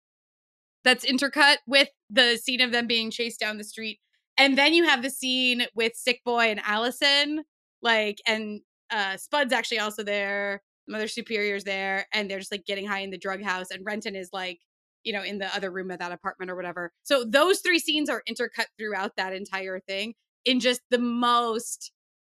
[0.83, 3.99] that's intercut with the scene of them being chased down the street.
[4.37, 7.43] And then you have the scene with Sick Boy and Allison,
[7.83, 10.61] like, and uh Spud's actually also there.
[10.87, 14.15] Mother Superior's there, and they're just like getting high in the drug house, and Renton
[14.15, 14.57] is like,
[15.03, 16.91] you know, in the other room of that apartment or whatever.
[17.03, 20.15] So those three scenes are intercut throughout that entire thing
[20.45, 21.91] in just the most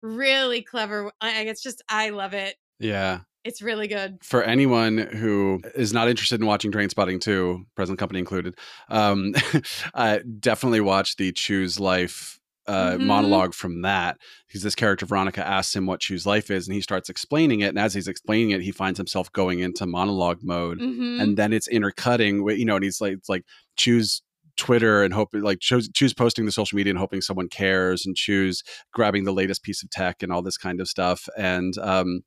[0.02, 1.10] really clever.
[1.20, 2.56] I it's just I love it.
[2.78, 3.20] Yeah.
[3.42, 4.18] It's really good.
[4.22, 8.54] For anyone who is not interested in watching Trainspotting 2, present company included,
[8.90, 9.34] um,
[9.94, 13.06] uh, definitely watch the Choose Life uh, Mhm.
[13.06, 14.18] monologue from that.
[14.46, 17.68] Because this character, Veronica, asks him what Choose Life is, and he starts explaining it.
[17.68, 20.78] And as he's explaining it, he finds himself going into monologue mode.
[20.78, 21.20] Mhm.
[21.22, 23.44] and then it's intercutting with you know and he's like it's like
[23.76, 24.20] choose
[24.60, 28.14] twitter and hope like choose choose posting the social media and hoping someone cares and
[28.16, 32.20] choose grabbing the latest piece of tech and all this kind of stuff and um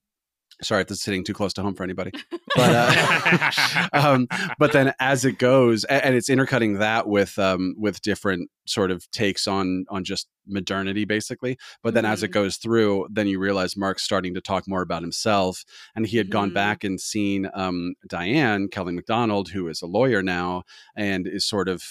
[0.61, 2.11] sorry if this is hitting too close to home for anybody
[2.55, 4.27] but uh, um,
[4.59, 8.91] but then as it goes a- and, it's intercutting that with um with different sort
[8.91, 12.34] of takes on on just modernity basically but then as it Mhm.
[12.34, 15.65] goes through then you realize mark's starting to talk more about himself
[15.95, 16.53] and he had gone Mhm.
[16.53, 20.63] back and seen um diane kelly macdonald who is a lawyer now
[20.95, 21.84] and is sort of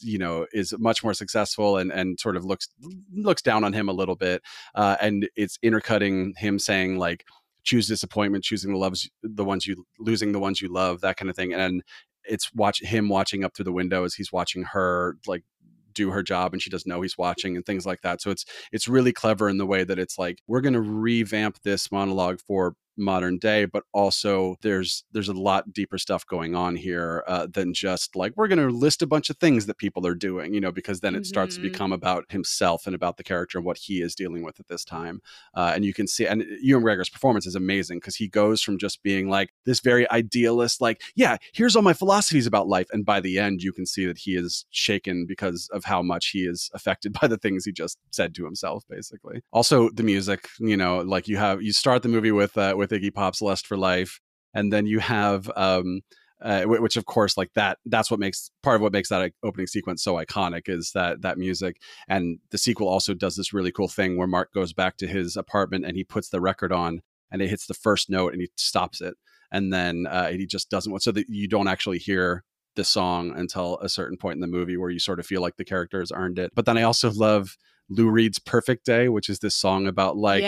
[0.00, 2.68] you know is much more successful and and sort of looks
[3.12, 4.42] looks down on him a little bit
[4.74, 7.24] uh and it's intercutting him saying like
[7.62, 11.30] choose disappointment choosing the loves the ones you losing the ones you love that kind
[11.30, 11.82] of thing and
[12.24, 15.44] it's watch him watching up through the window as he's watching her like
[15.92, 18.44] do her job and she doesn't know he's watching and things like that so it's
[18.72, 22.38] it's really clever in the way that it's like we're going to revamp this monologue
[22.46, 27.46] for modern day but also there's there's a lot deeper stuff going on here uh,
[27.52, 30.54] than just like we're going to list a bunch of things that people are doing
[30.54, 31.62] you know because then it starts to Mhm.
[31.64, 34.84] become about himself and about the character and what he is dealing with at this
[34.84, 35.20] time
[35.54, 38.78] uh, and you can see and Ewan McGregor's performance is amazing because he goes from
[38.78, 43.04] just being like this very idealist like yeah here's all my philosophies about life and
[43.04, 46.40] by the end you can see that he is shaken because of how much he
[46.40, 50.76] is affected by the things he just said to himself basically also the music you
[50.76, 53.76] know like you have you start the movie with uh, with Iggy Pop's Lust for
[53.76, 54.20] Life
[54.54, 56.02] and then you have um
[56.42, 59.66] uh, which of course like that that's what makes part of what makes that opening
[59.66, 61.76] sequence so iconic is that that music.
[62.08, 65.36] And the sequel also does this really cool thing where mark goes back to his
[65.36, 68.48] apartment and he puts the record on and it hits the first note and he
[68.56, 69.14] stops it.
[69.52, 72.44] And then uh, he just doesn't want so that you don't actually hear
[72.76, 75.56] the song until a certain point in the movie where you sort of feel like
[75.56, 76.52] the character has earned it.
[76.54, 77.58] But then i also love
[77.90, 80.42] lou reed's perfect day which is this song about like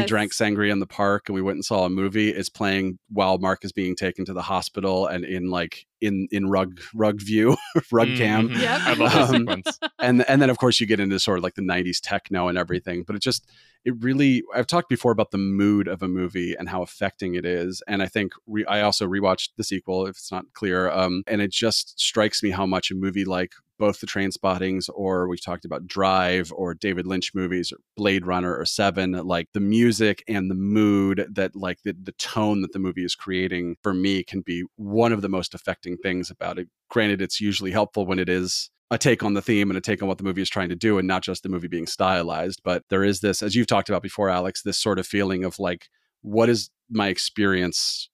[0.00, 2.98] we drank sangria in the park and we went and saw a movie is playing
[3.10, 7.20] while mark is being taken to the hospital and in like in in rug rug
[7.20, 7.56] view
[7.92, 8.60] rug cam Mhm.
[8.60, 8.80] Yep.
[8.82, 9.78] I love that Um, sequence.
[10.00, 12.58] and and then of course you get into sort of like the 90s techno and
[12.58, 13.48] everything but it just
[13.84, 17.44] it really i've talked before about the mood of a movie and how affecting it
[17.44, 21.22] is and i think re- i also rewatched the sequel if it's not clear um
[21.28, 25.44] and it just strikes me how much a movie like both the trainspottings or we've
[25.44, 30.22] talked about drive or david lynch movies or blade runner or seven like the music
[30.28, 34.22] and the mood that like the, the tone that the movie is creating for me
[34.22, 36.68] can be one of the most affecting things about it.
[36.90, 40.02] Granted it's usually helpful when it is a take on the theme and a take
[40.02, 42.62] on what the movie is trying to do and not just the movie being stylized
[42.64, 45.58] but there is this as you've talked about before alex this sort of feeling of
[45.58, 45.88] like
[46.22, 48.08] what is my experience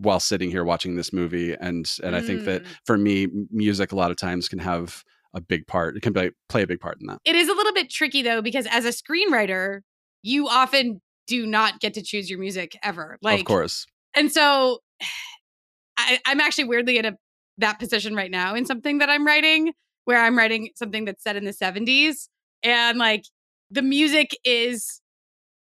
[0.00, 2.66] while sitting here watching this movie and and i think that Mm.
[2.84, 5.02] for me music a lot of times can have
[5.34, 7.54] a big part it can play, play a big part in that It is a
[7.54, 9.80] little bit tricky though, because as a screenwriter,
[10.22, 13.18] you often do not get to choose your music ever.
[13.22, 14.78] Like of course And so
[15.96, 17.12] I, I'm actually weirdly in a
[17.58, 19.72] that position right now in something that I'm writing,
[20.04, 22.28] where I'm writing something that's set in the 70s.
[22.62, 23.24] And like
[23.70, 25.00] the music is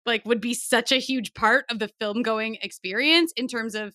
[0.05, 3.93] like would be such a huge part of the film going experience in terms of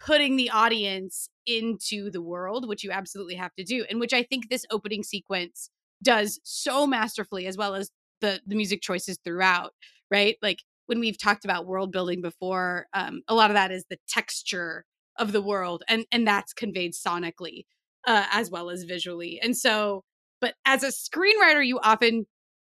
[0.00, 4.22] putting the audience into the world, which you absolutely have to do, and which I
[4.22, 5.70] think this opening sequence
[6.02, 7.90] does so masterfully, as well as
[8.20, 9.72] the the music choices throughout,
[10.10, 10.36] right?
[10.42, 13.98] Like when we've talked about world building before, um, a lot of that is the
[14.08, 14.84] texture
[15.18, 17.64] of the world, and and that's conveyed sonically
[18.06, 19.40] uh, as well as visually.
[19.42, 20.04] And so,
[20.40, 22.26] but as a screenwriter, you often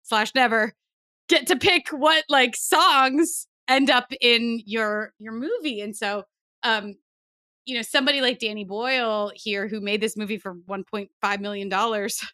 [0.02, 0.74] slash never
[1.28, 6.24] get to pick what like songs end up in your your movie, and so
[6.62, 6.94] um
[7.66, 12.24] you know somebody like danny boyle here who made this movie for 1.5 million dollars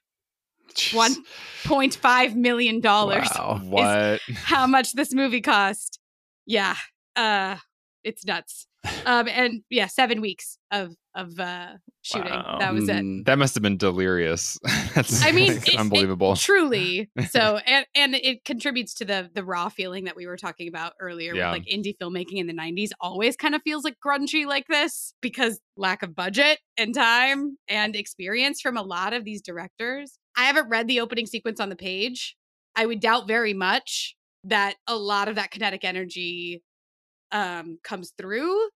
[0.94, 1.22] One- Jeez.
[1.64, 4.20] 0.5 million dollars wow What?
[4.34, 5.98] how much this movie cost
[6.46, 6.76] yeah
[7.16, 7.56] uh
[8.04, 8.66] it's nuts
[9.06, 11.68] um and yeah seven weeks of of uh
[12.02, 12.56] shooting Wow.
[12.58, 14.58] that was it Mm, That must have been delirious.
[14.94, 16.34] That's I mean, that's it- it unbelievable.
[16.36, 20.68] truly so and and it contributes to the the raw feeling that we were talking
[20.68, 21.52] about earlier Yeah.
[21.52, 25.14] with like indie filmmaking in the 90s always kind of feels like grungy like this
[25.20, 30.44] because lack of budget and time and experience from a lot of these directors i
[30.44, 32.36] haven't read the opening sequence on the page
[32.74, 36.62] i would doubt very much that a lot of that kinetic energy
[37.32, 38.68] um comes through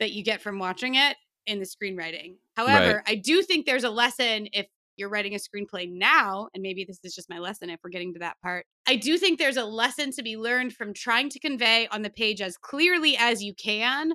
[0.00, 1.16] that you get from watching it
[1.46, 4.66] in the screenwriting however i do think there's a lesson if
[4.96, 8.12] you're writing a screenplay now, and maybe this is just my lesson if we're getting
[8.12, 8.66] to that part.
[8.86, 12.10] I do think there's a lesson to be learned from trying to convey on the
[12.10, 14.12] page as clearly as you can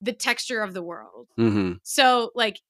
[0.00, 1.28] the texture of the world.
[1.38, 1.78] mhm.
[1.82, 2.60] So, like,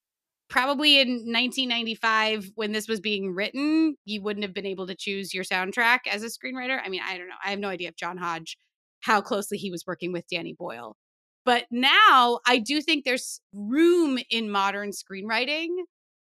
[0.49, 5.33] probably in 1995, when this was being written, you wouldn't have been able to choose
[5.35, 6.81] your soundtrack as a screenwriter.
[6.85, 7.35] I mean, I don't know.
[7.45, 8.57] I have no idea if John Hodge,
[9.01, 10.97] how closely he was working with Danny Boyle.
[11.45, 15.69] But now I do think there's room in modern screenwriting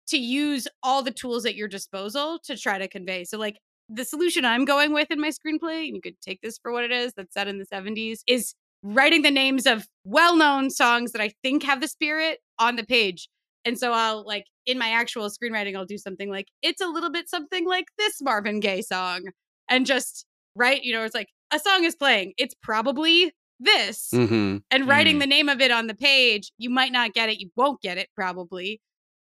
[0.08, 3.26] to use all the tools at your disposal to try to convey.
[3.26, 3.58] So, like,
[3.90, 6.84] the solution I'm going with in my screenplay, and you could take this for what
[6.84, 11.12] it is, that's set in the 70s, is writing the names of well known songs
[11.12, 13.28] that I think have the spirit on the page.
[13.66, 17.12] And so I'll like in my actual screenwriting, I'll do something like it's a little
[17.12, 19.26] bit something like this Marvin Gaye song.
[19.70, 20.26] And just
[20.56, 22.34] write, you know, it's like a song is playing.
[22.38, 24.10] It's probably this.
[24.14, 24.64] Mhm.
[24.72, 25.20] And writing Mm.
[25.22, 27.40] the name of it on the page, you might not get it.
[27.40, 28.82] You won't get it probably.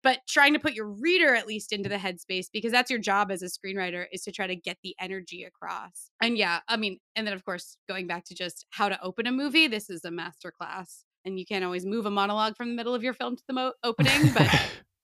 [0.03, 3.30] But trying to put your reader at least into the headspace because that's your job
[3.30, 6.09] as a screenwriter is to try to get the energy across.
[6.22, 9.28] And yeah, I mean, and then of course, going back to just how to open
[9.28, 11.03] a movie, this is a masterclass.
[11.24, 13.53] And you can't always move a monologue from the middle of your film to the
[13.53, 14.49] mo- opening, but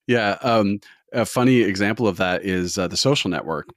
[0.08, 0.80] Yeah, um,
[1.14, 3.68] a funny example of that is uh, the Social Network,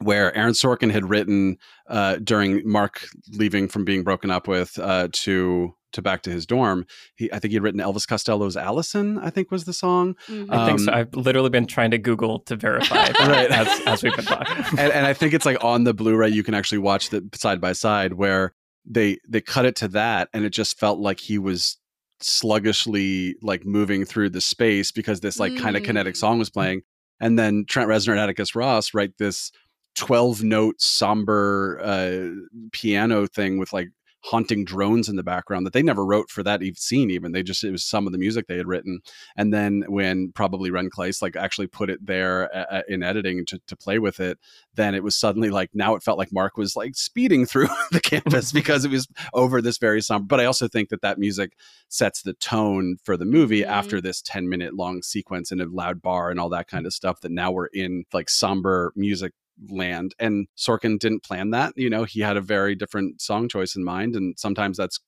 [0.00, 1.56] where Aaron Sorkin had written
[1.88, 6.44] uh, during Mark leaving from being broken up with uh, to to back to his
[6.44, 6.84] dorm.
[7.16, 10.46] He, I think he had written Elvis Costello's "Alison." I think was the song, mhm.
[10.50, 10.92] I think so.
[10.92, 13.50] Um, I've literally been trying to Google to verify Right.
[13.50, 14.56] as, as we've been talking.
[14.78, 17.60] and, and I think it's like on the Blu-ray you can actually watch the side
[17.60, 18.52] by side where
[18.84, 21.78] they they cut it to that, and it just felt like he was
[22.20, 26.18] sluggishly like moving through the space because this like kind of kinetic Mm.
[26.18, 26.82] song was playing,
[27.20, 29.50] and then Trent Reznor and Atticus Ross write this
[29.98, 32.28] 12 note somber uh,
[32.72, 33.88] piano thing with like
[34.24, 37.62] haunting drones in the background that they never wrote for that scene even they just
[37.62, 38.98] it was some of the music they had written
[39.36, 43.60] and then when probably Ren Klyce like actually put it there uh, in editing to,
[43.68, 44.36] to play with it
[44.74, 48.00] then it was suddenly like now it felt like Mark was like speeding through the
[48.00, 51.52] campus because it was over this very somber but I also think that that music
[51.88, 53.66] sets the tone for the movie Mhm.
[53.68, 56.92] after this 10 minute long sequence in a loud bar and all that kind of
[56.92, 59.32] stuff that now we're in like somber music
[59.70, 63.74] land and Sorkin didn't plan that you know he had a very different song choice
[63.74, 65.00] in mind and sometimes that's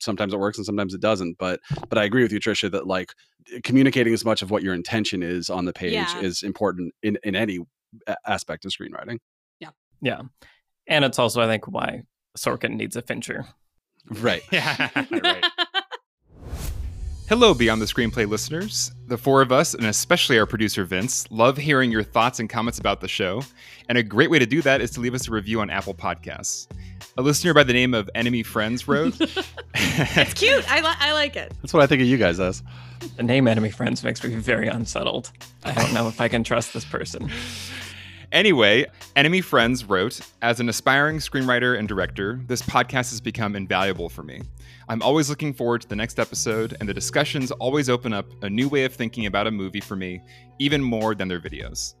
[0.00, 2.86] sometimes it works and sometimes it doesn't but but I agree with you Trisha that
[2.86, 3.12] like
[3.64, 6.20] communicating as much of what your intention is on the page Yeah.
[6.20, 7.58] is important in in any
[8.26, 9.18] aspect of screenwriting
[9.60, 10.22] yeah Yeah.
[10.88, 12.02] And it's also, I think, why
[12.38, 13.44] Sorkin needs a Fincher.
[14.20, 15.44] right yeah, right.
[17.28, 18.92] Hello, Beyond the Screenplay listeners.
[19.08, 22.78] The four of us, and especially our producer Vince, love hearing your thoughts and comments
[22.78, 23.42] about the show.
[23.88, 25.92] And a great way to do that is to leave us a review on Apple
[25.92, 26.68] Podcasts.
[27.18, 29.16] A listener by the name of Enemy Friends wrote
[29.74, 30.70] it's cute.
[30.70, 31.52] I, li- I like it.
[31.62, 32.62] that's what I think of you guys as
[33.16, 35.32] The name Enemy Friends makes me very unsettled.
[35.64, 37.28] I don't know if I can trust this person.
[38.36, 38.84] Anyway,
[39.16, 44.22] Enemy Friends wrote As an aspiring screenwriter and director, this podcast has become invaluable for
[44.22, 44.42] me.
[44.90, 48.50] I'm always looking forward to the next episode, and the discussions always open up a
[48.50, 50.20] new way of thinking about a movie for me,
[50.58, 51.94] even more than their videos.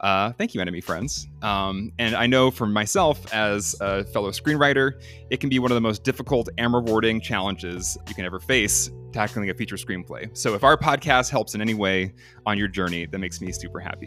[0.00, 1.26] Uh, thank you, Enemy Friends.
[1.42, 5.74] Um, and I know for myself, as a fellow screenwriter, it can be one of
[5.74, 10.30] the most difficult and rewarding challenges you can ever face tackling a feature screenplay.
[10.38, 12.14] So if our podcast helps in any way
[12.46, 14.06] on your journey, that makes me super happy.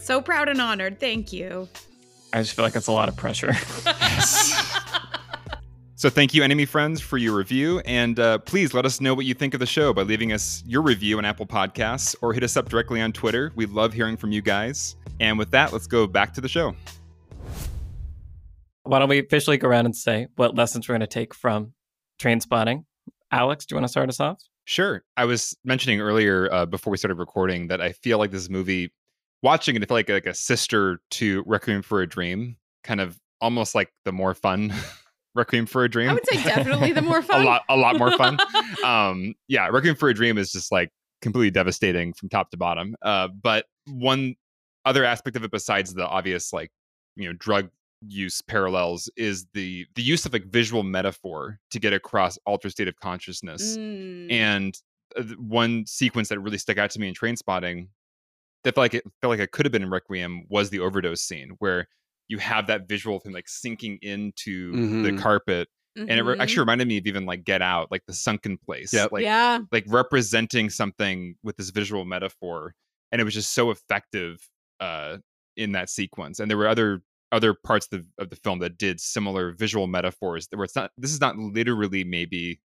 [0.00, 0.98] So proud and honored.
[0.98, 1.68] Thank you.
[2.32, 3.52] I just feel like it's a lot of pressure.
[6.00, 7.80] So thank you, Enemy Friends, for your review.
[7.80, 10.64] And uh, please let us know what you think of the show by leaving us
[10.66, 13.52] your review on Apple Podcasts or hit us up directly on Twitter.
[13.54, 14.96] We love hearing from you guys.
[15.20, 16.74] And with that, let's go back to the show.
[18.84, 21.74] Why don't we officially go around and say what lessons we're going to take from
[22.18, 22.84] trainspotting?
[23.30, 24.40] Alex, do you want to start us off?
[24.64, 25.04] Sure.
[25.18, 28.90] I was mentioning earlier uh, before we started recording that I feel like this movie,
[29.42, 33.18] watching it, I feel like like a sister to Requiem for a Dream, kind of
[33.40, 34.72] almost like the more fun
[35.34, 36.10] Requiem for a Dream.
[36.10, 37.42] I would say definitely the more fun.
[37.42, 38.38] a lot, a lot more fun.
[38.84, 40.90] um, yeah, Requiem for a Dream is just like
[41.22, 42.96] completely devastating from top to bottom.
[43.02, 44.34] Uh, but one
[44.84, 46.70] other aspect of it, besides the obvious like
[47.16, 47.68] you know drug
[48.06, 52.88] use parallels, is the the use of like visual metaphor to get across altered state
[52.88, 53.76] of consciousness.
[53.76, 54.32] Mm.
[54.32, 54.78] And
[55.16, 57.88] uh, one sequence that really stuck out to me in Trainspotting,
[58.64, 61.22] that felt like it felt like it could have been in Requiem, was the overdose
[61.22, 61.88] scene where
[62.28, 65.18] you have that visual of him like sinking into the Mhm.
[65.20, 68.56] carpet and it re- actually reminded me of even like Get Out, like the sunken
[68.56, 69.10] place, Yep.
[69.12, 69.58] like yeah.
[69.72, 72.74] like representing something with this visual metaphor,
[73.10, 74.48] and it was just so effective
[74.78, 75.18] uh,
[75.56, 76.38] in that sequence.
[76.38, 77.02] And there were other
[77.32, 80.48] other parts of the, of the film that did similar visual metaphors.
[80.52, 82.60] Where it's not this is not literally maybe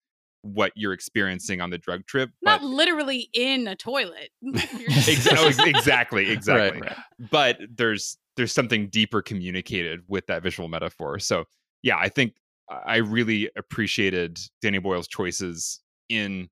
[0.43, 4.31] what you're experiencing on the drug trip, Not literally in a toilet.
[4.45, 6.81] Oh, exactly, exactly.
[6.83, 6.97] Right.
[7.31, 11.19] But there's there's something deeper communicated with that visual metaphor.
[11.19, 11.45] So
[11.83, 12.35] yeah, I think
[12.71, 16.49] I really appreciated Danny Boyle's choices in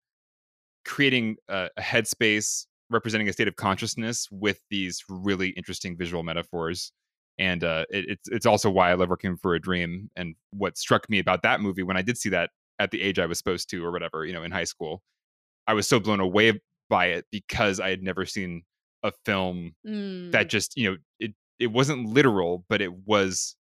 [0.85, 6.93] creating a, a headspace representing a state of consciousness with these really interesting visual metaphors.
[7.39, 10.11] And uh, it, it's it's also why I love Requiem for a Dream.
[10.17, 12.51] And what struck me about that movie when I did see that
[12.81, 15.03] at the age I was supposed to, or whatever, you know, in high school,
[15.69, 18.63] I was so blown away by it because I had never seen
[19.05, 20.33] a film Mm.
[20.33, 23.57] that just you know it it wasn't literal but it was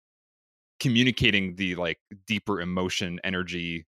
[0.80, 3.86] communicating the like deeper emotion energy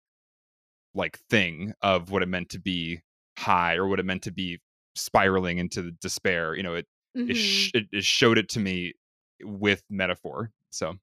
[0.94, 3.02] like thing of what it meant to be
[3.38, 4.60] high or what it meant to be
[4.96, 7.36] spiraling into the despair you know it it, Mhm.
[7.36, 8.94] sh- it, it showed it to me
[9.42, 10.96] with metaphor so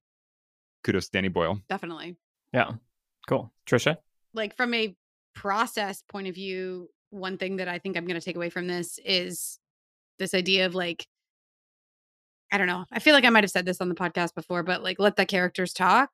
[0.83, 2.15] kudos to danny boyle Definitely.
[2.53, 2.73] Yeah.
[3.27, 3.51] Cool.
[3.65, 3.97] Trisha?
[4.35, 4.95] Like from a
[5.33, 8.67] process point of view, one thing that I think I'm going to take away from
[8.67, 9.59] this is
[10.19, 11.07] this idea of like,
[12.51, 12.85] I don't know.
[12.91, 15.15] I feel like I might have said this on the podcast before, but like, let
[15.15, 16.09] the characters talk.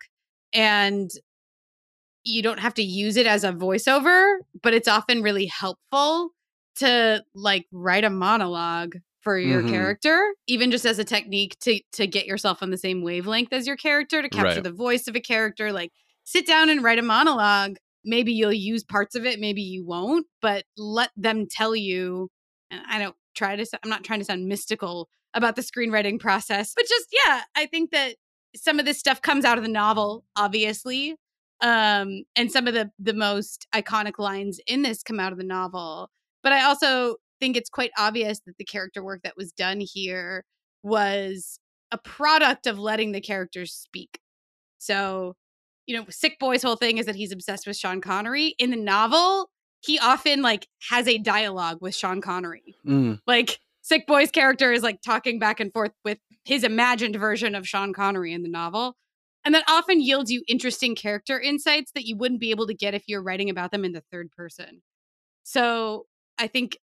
[0.53, 1.09] And
[2.23, 6.29] you don't have to use it as a voiceover, but it's often really helpful
[6.75, 9.69] to like write a monologue for your Mhm.
[9.69, 13.67] character, even just as a technique to to get yourself on the same wavelength as
[13.67, 14.63] your character, to capture Right.
[14.63, 15.71] the voice of a character.
[15.71, 15.91] Like
[16.23, 17.77] sit down and write a monologue.
[18.03, 22.29] Maybe you'll use parts of it, maybe you won't, but let them tell you.
[22.69, 26.73] And I don't try to, I'm not trying to sound mystical about the screenwriting process,
[26.75, 28.15] but just, yeah, I think that
[28.55, 31.15] some of this stuff comes out of the novel, obviously.
[31.61, 35.43] Um, and some of the the most iconic lines in this come out of the
[35.43, 36.09] novel.
[36.41, 40.43] But I also think it's quite obvious that the character work that was done here
[40.83, 41.59] was
[41.91, 44.19] a product of letting the characters speak.
[44.79, 45.35] So,
[45.91, 48.55] you know, Sick Boy's whole thing is that he's obsessed with Sean Connery.
[48.57, 49.49] In the novel,
[49.81, 52.77] he often like has a dialogue with Sean Connery.
[52.87, 53.19] Mm.
[53.27, 57.67] Like Sick Boy's character is like talking back and forth with his imagined version of
[57.67, 58.95] Sean Connery in the novel.
[59.43, 62.93] And that often yields you interesting character insights that you wouldn't be able to get
[62.93, 64.83] if you're writing about them in the third person.
[65.43, 66.05] So
[66.37, 66.77] I think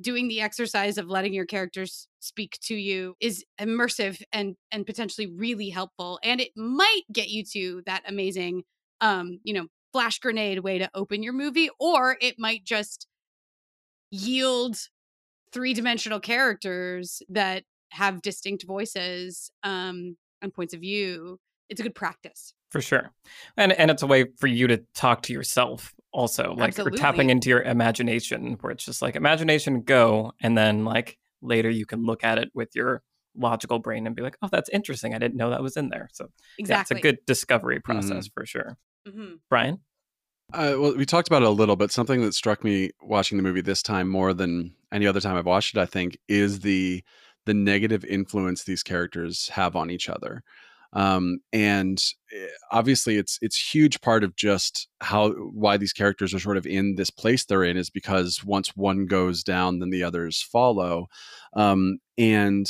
[0.00, 5.26] doing the exercise of letting your characters speak to you is immersive and and potentially
[5.26, 8.62] really helpful and it might get you to that amazing
[9.00, 13.06] um you know flash grenade way to open your movie or it might just
[14.10, 14.76] yield
[15.52, 21.38] three-dimensional characters that have distinct voices um and points of view
[21.68, 23.12] it's a good practice For sure.
[23.56, 26.54] And and it's a way for you to talk to yourself also.
[26.54, 31.18] Like you're tapping into your imagination where it's just like imagination go and then like
[31.42, 33.02] later you can look at it with your
[33.36, 35.14] logical brain and be like, "Oh, that's interesting.
[35.14, 36.28] I didn't know that was in there." So,
[36.58, 38.76] exactly yeah, it's a good discovery process for sure.
[39.06, 39.40] Mhm.
[39.50, 39.80] Brian?
[40.52, 43.42] Uh, well, we talked about it a little, but something that struck me watching the
[43.42, 47.02] movie this time more than any other time I've watched it, I think, is the
[47.46, 50.42] the negative influence these characters have on each other
[50.92, 56.38] um, and eh, obviously it's it's huge part of just how why these characters are
[56.38, 60.02] sort of in this place they're in is because once one goes down then the
[60.02, 61.06] others follow.
[61.54, 62.66] Um, and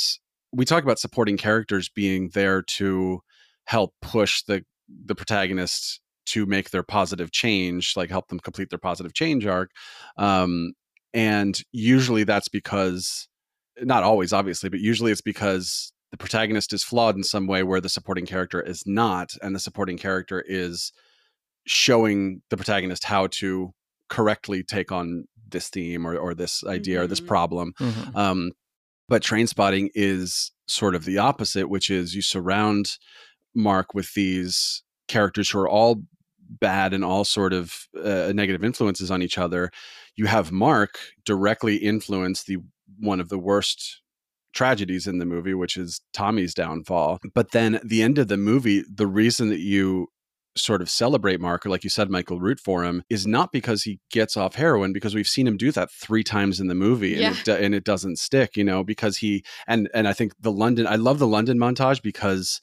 [0.51, 3.21] we talk about supporting characters being there to
[3.65, 4.63] help push the
[5.05, 9.71] the protagonists to make their positive change like help them complete their positive change arc.
[10.17, 10.73] Um,
[11.13, 13.27] and usually that's because
[13.81, 17.79] not always obviously but usually it's because the protagonist is flawed in some way where
[17.79, 20.91] the supporting character is not and the supporting character is
[21.65, 23.71] showing the protagonist how to
[24.09, 27.03] correctly take on this theme or, or this idea mm-hmm.
[27.03, 27.27] or this mm-hmm.
[27.27, 28.17] problem mm-hmm.
[28.17, 28.51] um,
[29.07, 32.97] but trainspotting is sort of the opposite which is you surround
[33.53, 36.01] mark with these characters who are all
[36.49, 39.69] bad and all sort of uh, negative influences on each other
[40.15, 42.57] you have mark directly influence the
[42.99, 44.01] one of the worst
[44.57, 47.19] tragedies in the movie, which is Tommy's downfall.
[47.35, 50.07] But then the end of the movie, the reason that you
[50.55, 53.83] sort of celebrate Mark, or like you said, Michael, root for him, is not because
[53.83, 57.13] he gets off heroin, because we've seen him do that three times in the movie,
[57.13, 57.53] and, yeah.
[57.53, 60.87] it, and it doesn't stick, you know, because he and and I think the London,
[60.87, 62.59] I love the London montage because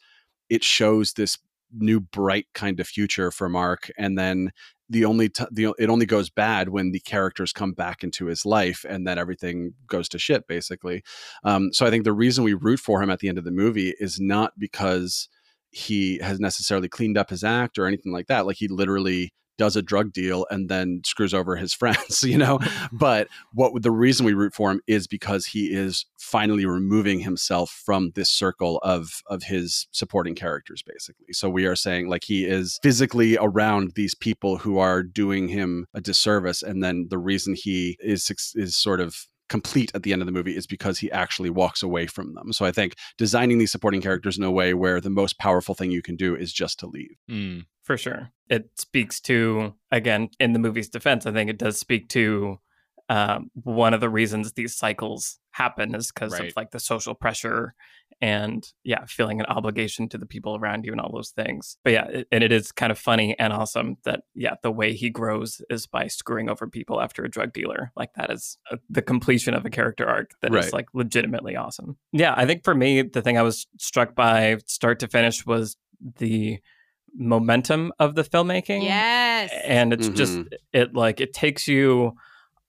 [0.51, 1.39] it shows this
[1.73, 4.51] new bright kind of future for Mark, and then
[4.89, 8.45] the only t- the it only goes bad when the characters come back into his
[8.45, 11.03] life and then everything goes to shit basically.
[11.43, 13.51] Um, so i think the reason we root for him at the end of the
[13.51, 15.29] movie is not because
[15.71, 18.47] he has necessarily cleaned up his act or anything like that.
[18.47, 22.59] Like he literally does a drug deal and then screws over his friends, you know.
[22.93, 27.71] but what the reason we root for him is because he is finally removing himself
[27.85, 31.33] from this circle of of his supporting characters, basically.
[31.33, 35.87] So we are saying like he is physically around these people who are doing him
[35.95, 40.23] a disservice, and then the reason he is is sort of complete at the end
[40.23, 42.51] of the movie is because he actually walks away from them.
[42.53, 45.91] So I think designing these supporting characters in a way where the most powerful thing
[45.91, 47.17] you can do is just to leave.
[47.31, 48.31] Mm for sure.
[48.49, 52.59] It speaks to, again, in the movie's defense, I think it does speak to
[53.09, 56.49] um, one of the reasons these cycles happen is because right.
[56.49, 57.75] of like the social pressure
[58.21, 61.77] and yeah, feeling an obligation to the people around you and all those things.
[61.85, 64.95] But yeah, it, and it is kind of funny and awesome that yeah, the way
[64.95, 67.93] he grows is by screwing over people after a drug dealer.
[67.95, 70.65] Like that is a, the completion of a character arc that right.
[70.65, 71.99] is like legitimately awesome.
[72.13, 75.77] Yeah, I think for me, the thing I was struck by start to finish was
[76.19, 76.61] the
[77.15, 78.83] momentum of the filmmaking.
[78.83, 79.53] Yes.
[79.65, 80.17] And it's mm-hmm.
[80.17, 80.39] just
[80.73, 82.13] it like it takes you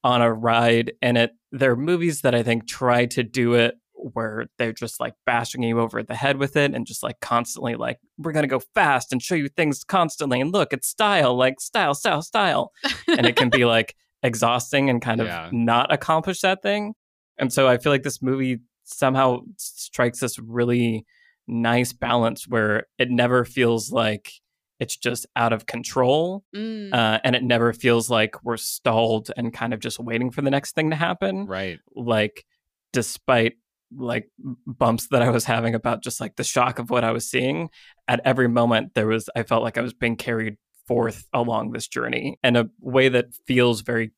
[0.04, 3.76] on a ride and it there are movies that I think try to do it
[3.93, 7.76] where they're just like bashing you over the head with it and just like constantly
[7.76, 11.36] like we're going to go fast and show you things constantly and look it's style
[11.36, 12.72] like style style style
[13.08, 16.93] and it can be like exhausting and kind of not accomplish that thing.
[17.38, 21.06] And so I feel like this movie somehow strikes this really
[21.48, 24.32] nice balance where it never feels like
[24.80, 26.93] it's just out of control mm.
[26.93, 30.50] uh, and it never feels like we're stalled and kind of just waiting for the
[30.50, 32.46] next thing to happen right like
[32.91, 33.54] despite
[33.96, 34.30] like
[34.66, 37.70] bumps that i was having about just like the shock of what i was seeing
[38.08, 41.88] at every moment there was i felt like i was being carried forth along this
[41.88, 44.12] journey in a way that feels very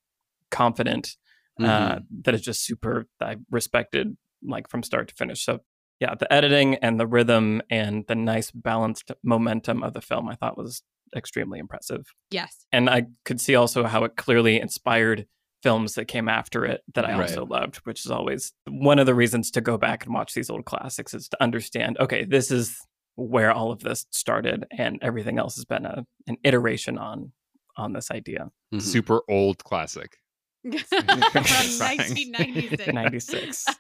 [0.50, 1.18] confident
[1.60, 1.98] uh, mm-hmm.
[1.98, 5.60] uh, that is just super i respected like from start to finish so
[6.00, 10.36] yeah, the editing and the rhythm and the nice balanced momentum of the film I
[10.36, 10.84] thought was
[11.16, 12.14] extremely impressive.
[12.32, 12.66] Yes.
[12.72, 15.28] And I could see also how it clearly inspired
[15.64, 17.22] films that came after it that I right.
[17.22, 20.50] also loved, which is always one of the reasons to go back and watch these
[20.50, 22.78] old classics is to understand, okay, this is
[23.16, 27.32] where all of this started and everything else has been a, an iteration on
[27.76, 28.50] on this idea.
[28.74, 28.80] Mm-hmm.
[28.80, 30.18] Super old classic.
[30.64, 32.88] 1996.
[32.88, 33.66] 96.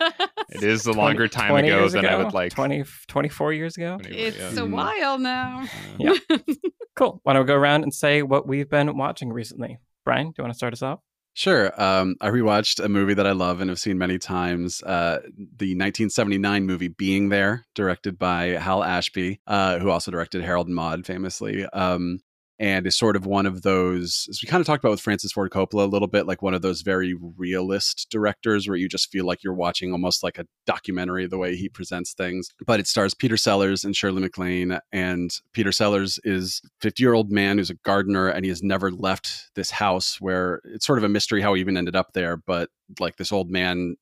[0.49, 2.07] It is a longer 20, time ago than ago?
[2.07, 2.53] I would like.
[2.53, 3.98] 20, 24 years ago?
[4.02, 4.49] It's yeah.
[4.49, 4.72] a mm-hmm.
[4.72, 5.65] while now.
[5.98, 6.14] Yeah.
[6.95, 7.19] cool.
[7.24, 9.78] Why don't we go around and say what we've been watching recently?
[10.06, 10.99] Brian, do you want to start us off?
[11.34, 11.72] Sure.
[11.80, 14.82] Um, I rewatched a movie that I love and have seen many times.
[14.82, 20.65] Uh, the 1979 movie Being There, directed by Hal Ashby, uh, who also directed Harold
[20.65, 21.64] and Maude famously.
[21.65, 22.22] Um,
[22.59, 25.31] and is sort of one of those as we kind of talked about with Francis
[25.31, 29.11] Ford Coppola a little bit like one of those very realist directors where you just
[29.11, 32.49] feel like you're watching almost like a documentary the way he presents things.
[32.65, 37.31] But it stars Peter Sellers and Shirley MacLaine and Peter Sellers is 50 year old
[37.31, 41.03] man who's a gardener and he has never left this house where it's sort of
[41.03, 42.69] a mystery how he even ended up there but
[42.99, 43.95] like this old man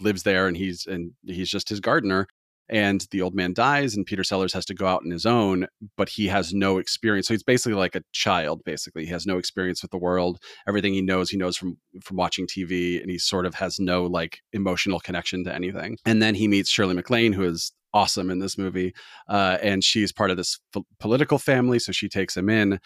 [0.00, 2.26] lives there and he's and he's just his gardener
[2.70, 5.66] and the old man dies and peter sellers has to go out on his own
[5.96, 7.28] but he has no experience.
[7.28, 9.04] So he's basically like a child basically.
[9.04, 10.38] He has no experience with the world.
[10.66, 14.04] Everything he knows he knows from from watching tv and he sort of has no
[14.04, 15.98] like emotional connection to anything.
[16.04, 18.94] And then he meets shirley maclaine who is awesome in this movie
[19.28, 22.78] uh, and she's part of this f- political family so she takes him in.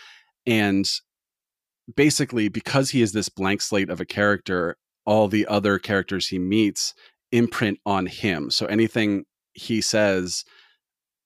[0.47, 0.89] And
[1.95, 6.39] basically because he is this blank slate of a character all the other characters he
[6.39, 6.95] meets
[7.31, 8.51] imprint on him.
[8.51, 9.25] So anything
[9.55, 10.45] he says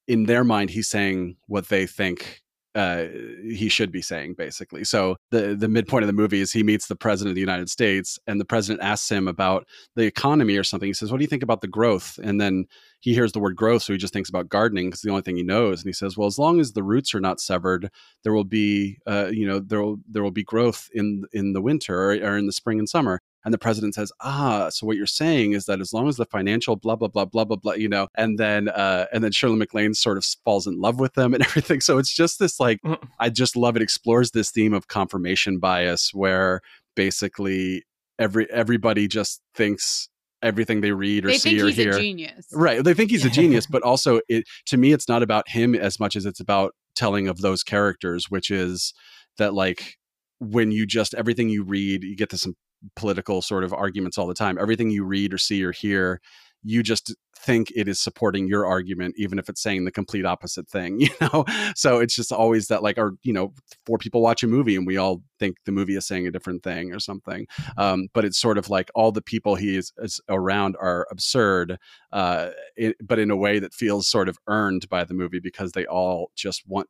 [0.07, 2.43] in their mind he's saying what they think
[2.75, 3.07] uh,
[3.43, 4.85] he should be saying basically.
[4.85, 7.69] So the the midpoint of the movie is he meets the president of the united
[7.69, 10.87] states and the president asks him about the economy or something.
[10.87, 12.21] He says what do you think about the growth?
[12.23, 12.67] And then
[13.01, 15.37] he hears the word growth so he just thinks about gardening because the only thing
[15.37, 15.81] he knows.
[15.81, 17.91] And he says well as long as the roots are not severed
[18.23, 21.63] there will be uh, you know there will there will be growth in in the
[21.63, 24.95] winter or, or in the spring and summer and the president says ah so what
[24.95, 27.73] you're saying is that as long as the financial blah blah blah blah blah blah
[27.73, 31.15] you know and then uh and then shirley maclaine sort of falls in love with
[31.15, 33.03] them and everything so it's just this like Mm.
[33.19, 36.61] i just love it explores this theme of confirmation bias where
[36.95, 37.85] basically
[38.19, 40.11] every everybody just thinks
[40.43, 42.47] everything they read or they see think or he's hear a genius.
[42.53, 42.85] Right.
[42.85, 45.99] They think he's a genius, but also it to me it's not about him as
[45.99, 48.95] much as it's about telling of those characters, which is
[49.39, 49.97] that like
[50.41, 52.55] when you just everything you read, you get to some
[52.97, 54.59] political sort of arguments all the time.
[54.59, 56.21] Everything you read or see or hear,
[56.63, 60.69] you just think it is supporting your argument even if it's saying the complete opposite
[60.69, 61.45] thing, you know?
[61.77, 63.55] So it's just always that like or you know,
[63.87, 66.63] four people watch a movie and we all think the movie is saying a different
[66.63, 67.47] thing or something.
[67.77, 71.79] Um, but it's sort of like all the people he is, is around are absurd
[72.13, 75.73] uh, it, but in a way that feels sort of earned by the movie because
[75.73, 76.89] they all just want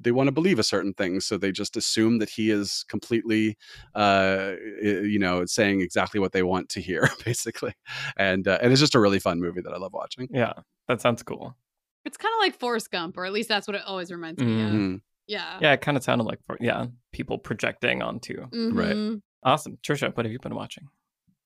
[0.00, 3.56] they want to believe a certain thing so they just assume that he is completely
[3.94, 4.52] uh
[4.82, 7.72] you know saying exactly what they want to hear basically
[8.16, 10.52] and uh, and it's just a really fun movie that i love watching Yeah,
[10.88, 11.56] that sounds cool.
[12.04, 14.62] It's kind of like Forrest Gump, or at least that's what it always reminds me
[14.62, 14.68] of.
[14.70, 15.00] Mhm.
[15.26, 15.58] Yeah.
[15.60, 18.42] Yeah, it kind of sounded like for- yeah, people projecting onto.
[18.52, 18.94] Right.
[18.94, 19.22] Mhm.
[19.42, 20.88] Awesome, Trisha, what have you been watching?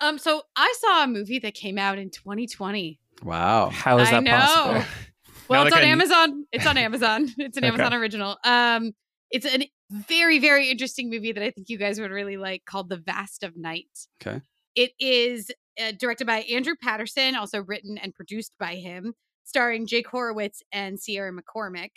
[0.00, 0.18] Um.
[0.18, 3.00] So I saw a movie that came out in 2020.
[3.22, 4.32] wow How is I that know.
[4.36, 4.84] possible?
[5.50, 6.46] Well, Now, it's on Amazon.
[6.52, 7.28] It's on Amazon.
[7.38, 7.74] It's an Okay.
[7.74, 8.38] Amazon original.
[8.44, 8.92] Um,
[9.30, 12.88] it's a very, very interesting movie that I think you guys would really like called
[12.88, 13.90] The Vast of Night.
[14.24, 14.40] Okay.
[14.76, 15.50] It is
[15.80, 19.14] uh, directed by Andrew Patterson, also written and produced by him,
[19.44, 21.90] starring Jake Horowitz and Sierra McCormick.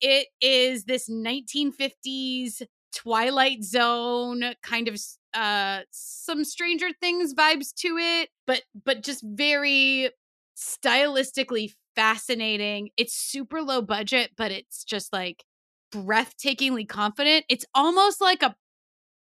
[0.00, 2.62] It is this 1950s
[2.94, 4.98] Twilight Zone kind of
[5.34, 10.10] uh some Stranger Things vibes to it, but but just very
[10.58, 12.90] stylistically fascinating.
[12.96, 15.44] It's super low budget, but it's just like
[15.92, 17.46] breathtakingly confident.
[17.48, 18.54] It's almost like a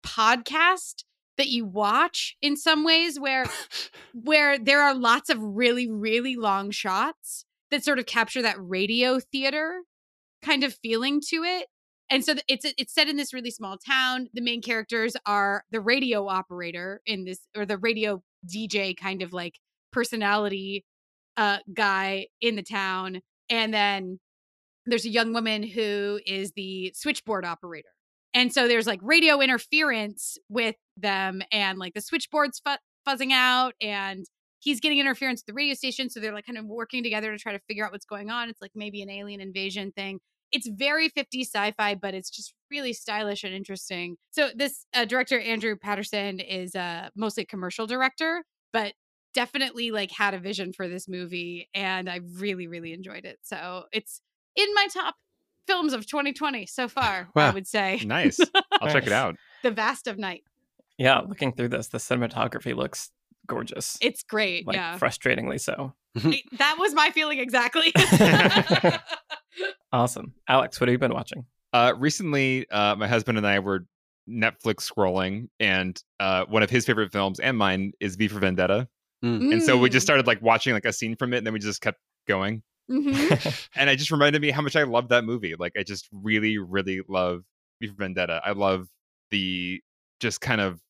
[0.06, 1.04] podcast
[1.38, 3.46] that you watch in some ways where
[4.14, 9.20] where there are lots of really really long shots that sort of capture that radio
[9.20, 9.82] theater
[10.44, 11.68] kind of feeling to it.
[12.12, 14.28] And so it's it's set in this really small town.
[14.34, 19.32] The main characters are the radio operator in this or the radio DJ kind of
[19.32, 19.60] like
[19.92, 20.86] personality
[21.38, 24.20] uh guy in the town and then
[24.86, 27.90] there's a young woman who is the switchboard operator.
[28.34, 32.76] And so there's like radio interference with them and like the switchboard's fu-
[33.08, 34.26] fuzzing out and
[34.60, 37.40] he's getting interference at the radio station so they're like kind of working together to
[37.40, 38.50] try to figure out what's going on.
[38.50, 40.20] It's like maybe an alien invasion thing.
[40.52, 44.18] It's very 50s sci-fi but it's just really stylish and interesting.
[44.32, 48.44] So this uh, director Andrew Patterson is uh mostly a commercial director
[48.74, 48.94] but
[49.34, 53.40] definitely like had a vision for this movie and I really really enjoyed it.
[53.44, 54.22] So it's
[54.56, 55.16] in my top
[55.68, 58.02] films of 2020 so far, I would say.
[58.06, 58.40] Nice.
[58.82, 59.36] I'll check it out.
[59.62, 60.44] The Vast of Night.
[60.98, 63.12] Yeah, looking through this, the cinematography looks
[63.46, 63.98] gorgeous.
[64.02, 64.66] It's great.
[64.66, 64.98] like yeah.
[64.98, 65.94] frustratingly so.
[66.58, 67.94] That was my feeling exactly.
[69.92, 70.34] Awesome.
[70.48, 71.46] Alex, what have you been watching?
[71.74, 73.86] Uh, recently, uh, my husband and I were
[74.30, 78.88] Netflix scrolling, and uh, one of his favorite films and mine is V for Vendetta.
[79.52, 81.60] And so we just started like watching like a scene from it, and then we
[81.60, 82.64] just kept going.
[82.90, 83.70] Mhm.
[83.76, 85.56] And it just reminded me how much I love that movie.
[85.58, 87.44] Like I just really, really love
[87.82, 88.42] V for Vendetta.
[88.44, 88.88] I love
[89.32, 89.82] the
[90.20, 90.82] just kind of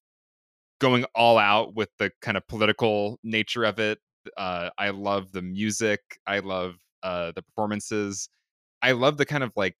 [0.79, 3.99] going all out with the kind of political nature of it.
[4.37, 5.99] Uh, I love the music.
[6.25, 8.29] I love uh, the performances.
[8.81, 9.75] I love the kind of like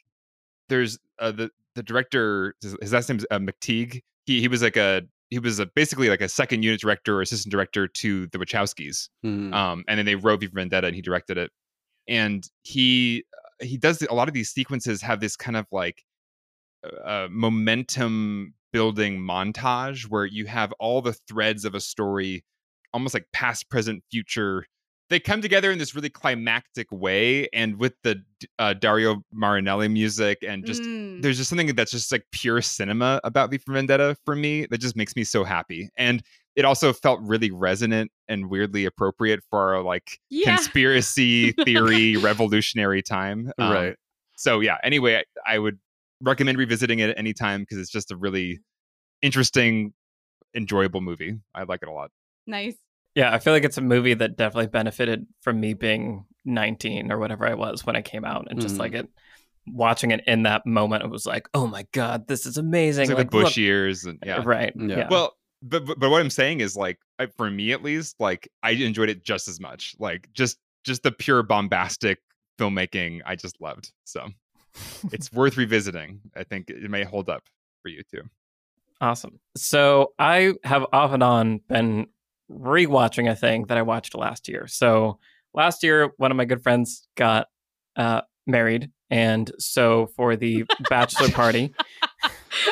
[0.69, 2.55] there's uh, the the director.
[2.61, 4.01] His, his last name's uh, McTeigue.
[4.26, 7.22] He he was like a he was a, basically like a second unit director or
[7.22, 9.53] assistant director to the Wachowskis Mhm.
[9.53, 11.51] um, and then they wrote V for Vendetta, and he directed it.
[12.07, 16.03] And he uh, he does a lot of these sequences have this kind of like
[17.03, 22.43] uh, momentum building montage where you have all the threads of a story,
[22.93, 24.65] almost like past, present, future,
[25.10, 28.22] they come together in this really climactic way, and with the
[28.60, 31.22] uh, Dario Marianelli music, and just Mm.
[31.22, 34.80] there's just something that's just like pure cinema about V for Vendetta for me that
[34.80, 35.90] just makes me so happy.
[35.98, 36.22] And
[36.56, 40.56] it also felt really resonant and weirdly appropriate for our like Yeah.
[40.56, 43.52] conspiracy theory revolutionary time.
[43.57, 43.95] Um, right.
[44.38, 45.80] So yeah, anyway, I, I would
[46.22, 48.60] recommend revisiting it at any time because it's just a really
[49.22, 49.94] interesting,
[50.56, 51.38] enjoyable movie.
[51.53, 52.11] I like it a lot.
[52.48, 52.76] Nice.
[53.19, 57.17] Yeah, I feel like it's a movie that definitely benefited from me being 19 or
[57.19, 58.79] whatever I was when I came out, and just Mhm.
[58.79, 59.09] like it,
[59.67, 63.03] watching it in that moment, it was like, oh my god, this is amazing.
[63.03, 64.41] It's like, Like, the bush look- years and yeah.
[64.45, 64.73] right?
[64.75, 64.97] Yeah.
[64.99, 65.07] Yeah.
[65.09, 68.47] Well, but, but but what I'm saying is like I, for me at least, like
[68.63, 69.95] I enjoyed it just as much.
[69.99, 72.19] Like just just the pure bombastic
[72.57, 73.91] filmmaking, I just loved.
[74.05, 74.29] So
[75.11, 76.21] it's worth revisiting.
[76.35, 77.43] I think it may hold up
[77.81, 78.21] for you too.
[79.01, 79.39] Awesome.
[79.57, 82.07] So I have off and on been
[82.49, 84.67] rewatching a thing that I watched last year.
[84.67, 85.19] So
[85.53, 87.47] last year, one of my good friends got
[87.95, 91.73] uh, married, and so for the bachelor party,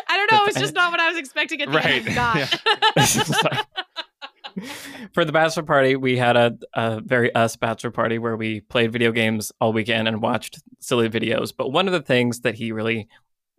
[0.09, 0.45] I don't know.
[0.47, 2.07] It's just not what I was expecting at the Right.
[2.17, 3.59] end.
[5.13, 8.91] For the bachelor party, we had a, a very us bachelor party where we played
[8.91, 11.53] video games all weekend and watched silly videos.
[11.55, 13.07] But one of the things that he really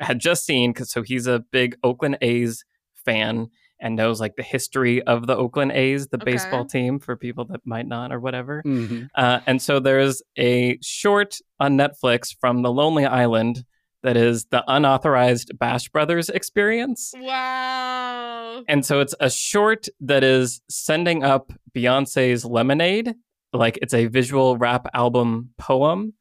[0.00, 2.64] had just seen, because so he's a big Oakland A's
[3.04, 3.48] fan
[3.80, 6.32] and knows like the history of the Oakland A's, the Okay.
[6.32, 8.62] baseball team, for people that might not or whatever.
[8.66, 9.08] Mhm.
[9.14, 13.64] Uh, and so there's a short on Netflix from The Lonely Island
[14.02, 17.12] that is the unauthorized Bash Brothers experience.
[17.18, 18.62] Wow.
[18.68, 23.14] And so it's a short that is sending up Beyonce's Lemonade,
[23.52, 26.14] like it's a visual rap album poem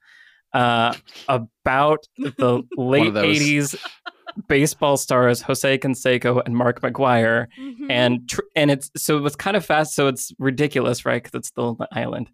[0.54, 0.94] uh,
[1.28, 3.76] about the late 80s
[4.47, 7.47] baseball stars Jose Canseco and Mark McGwire.
[7.59, 7.88] Mhm.
[7.89, 11.22] And tr- and it's so it's kind of fast, so it's ridiculous, right?
[11.23, 12.30] Because it's still an island.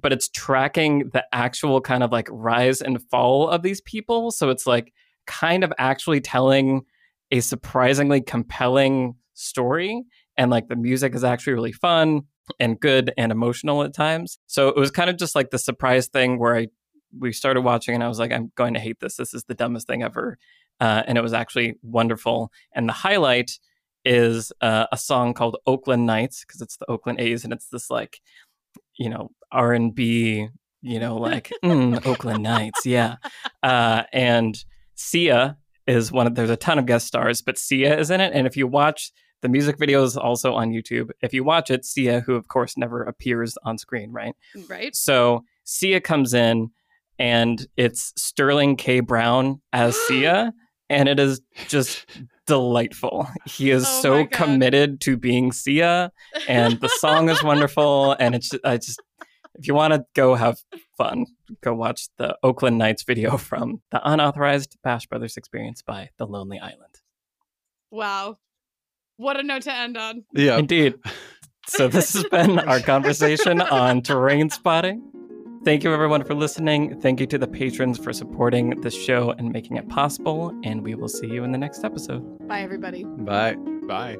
[0.00, 4.30] But it's tracking the actual kind of like rise and fall of these people.
[4.30, 4.92] So it's like
[5.26, 6.82] kind of actually telling
[7.30, 10.04] a surprisingly compelling story
[10.36, 12.22] and like the music is actually really fun
[12.60, 16.06] and good and emotional at times so it was kind of just like the surprise
[16.06, 16.68] thing where i
[17.18, 19.54] we started watching and i was like i'm going to hate this this is the
[19.54, 20.38] dumbest thing ever
[20.80, 23.58] uh, and it was actually wonderful and the highlight
[24.04, 27.90] is uh, a song called oakland nights because it's the oakland a's and it's this
[27.90, 28.20] like
[28.98, 30.48] you know r&b
[30.82, 33.16] you know like mm, oakland nights yeah
[33.62, 38.10] uh, and sia is one of there's a ton of guest stars, but Sia is
[38.10, 38.32] in it.
[38.34, 39.12] And if you watch
[39.42, 41.10] the music video is also on YouTube.
[41.20, 44.34] If you watch it, Sia, who of course never appears on screen, right?
[44.68, 44.96] Right.
[44.96, 46.70] So Sia comes in
[47.18, 49.00] and it's Sterling K.
[49.00, 50.52] Brown as Sia,
[50.88, 52.06] and it is just
[52.46, 53.28] delightful.
[53.44, 56.12] He is Oh so committed to being Sia,
[56.48, 58.16] and the song is wonderful.
[58.18, 59.00] And it's I just
[59.58, 60.58] if you want to go have
[60.96, 61.26] fun,
[61.62, 66.58] go watch the Oakland Nights video from the unauthorized Bash Brothers experience by The Lonely
[66.58, 67.00] Island.
[67.90, 68.38] Wow.
[69.16, 70.24] What a note to end on.
[70.34, 70.58] Yeah.
[70.58, 70.94] Indeed.
[71.68, 75.00] So this has been our conversation on trainspotting.
[75.66, 77.00] Thank you everyone for listening.
[77.00, 80.56] Thank you to the patrons for supporting this show and making it possible.
[80.62, 82.22] And we will see you in the next episode.
[82.46, 83.02] Bye, everybody.
[83.02, 83.56] Bye.
[83.88, 84.16] Bye.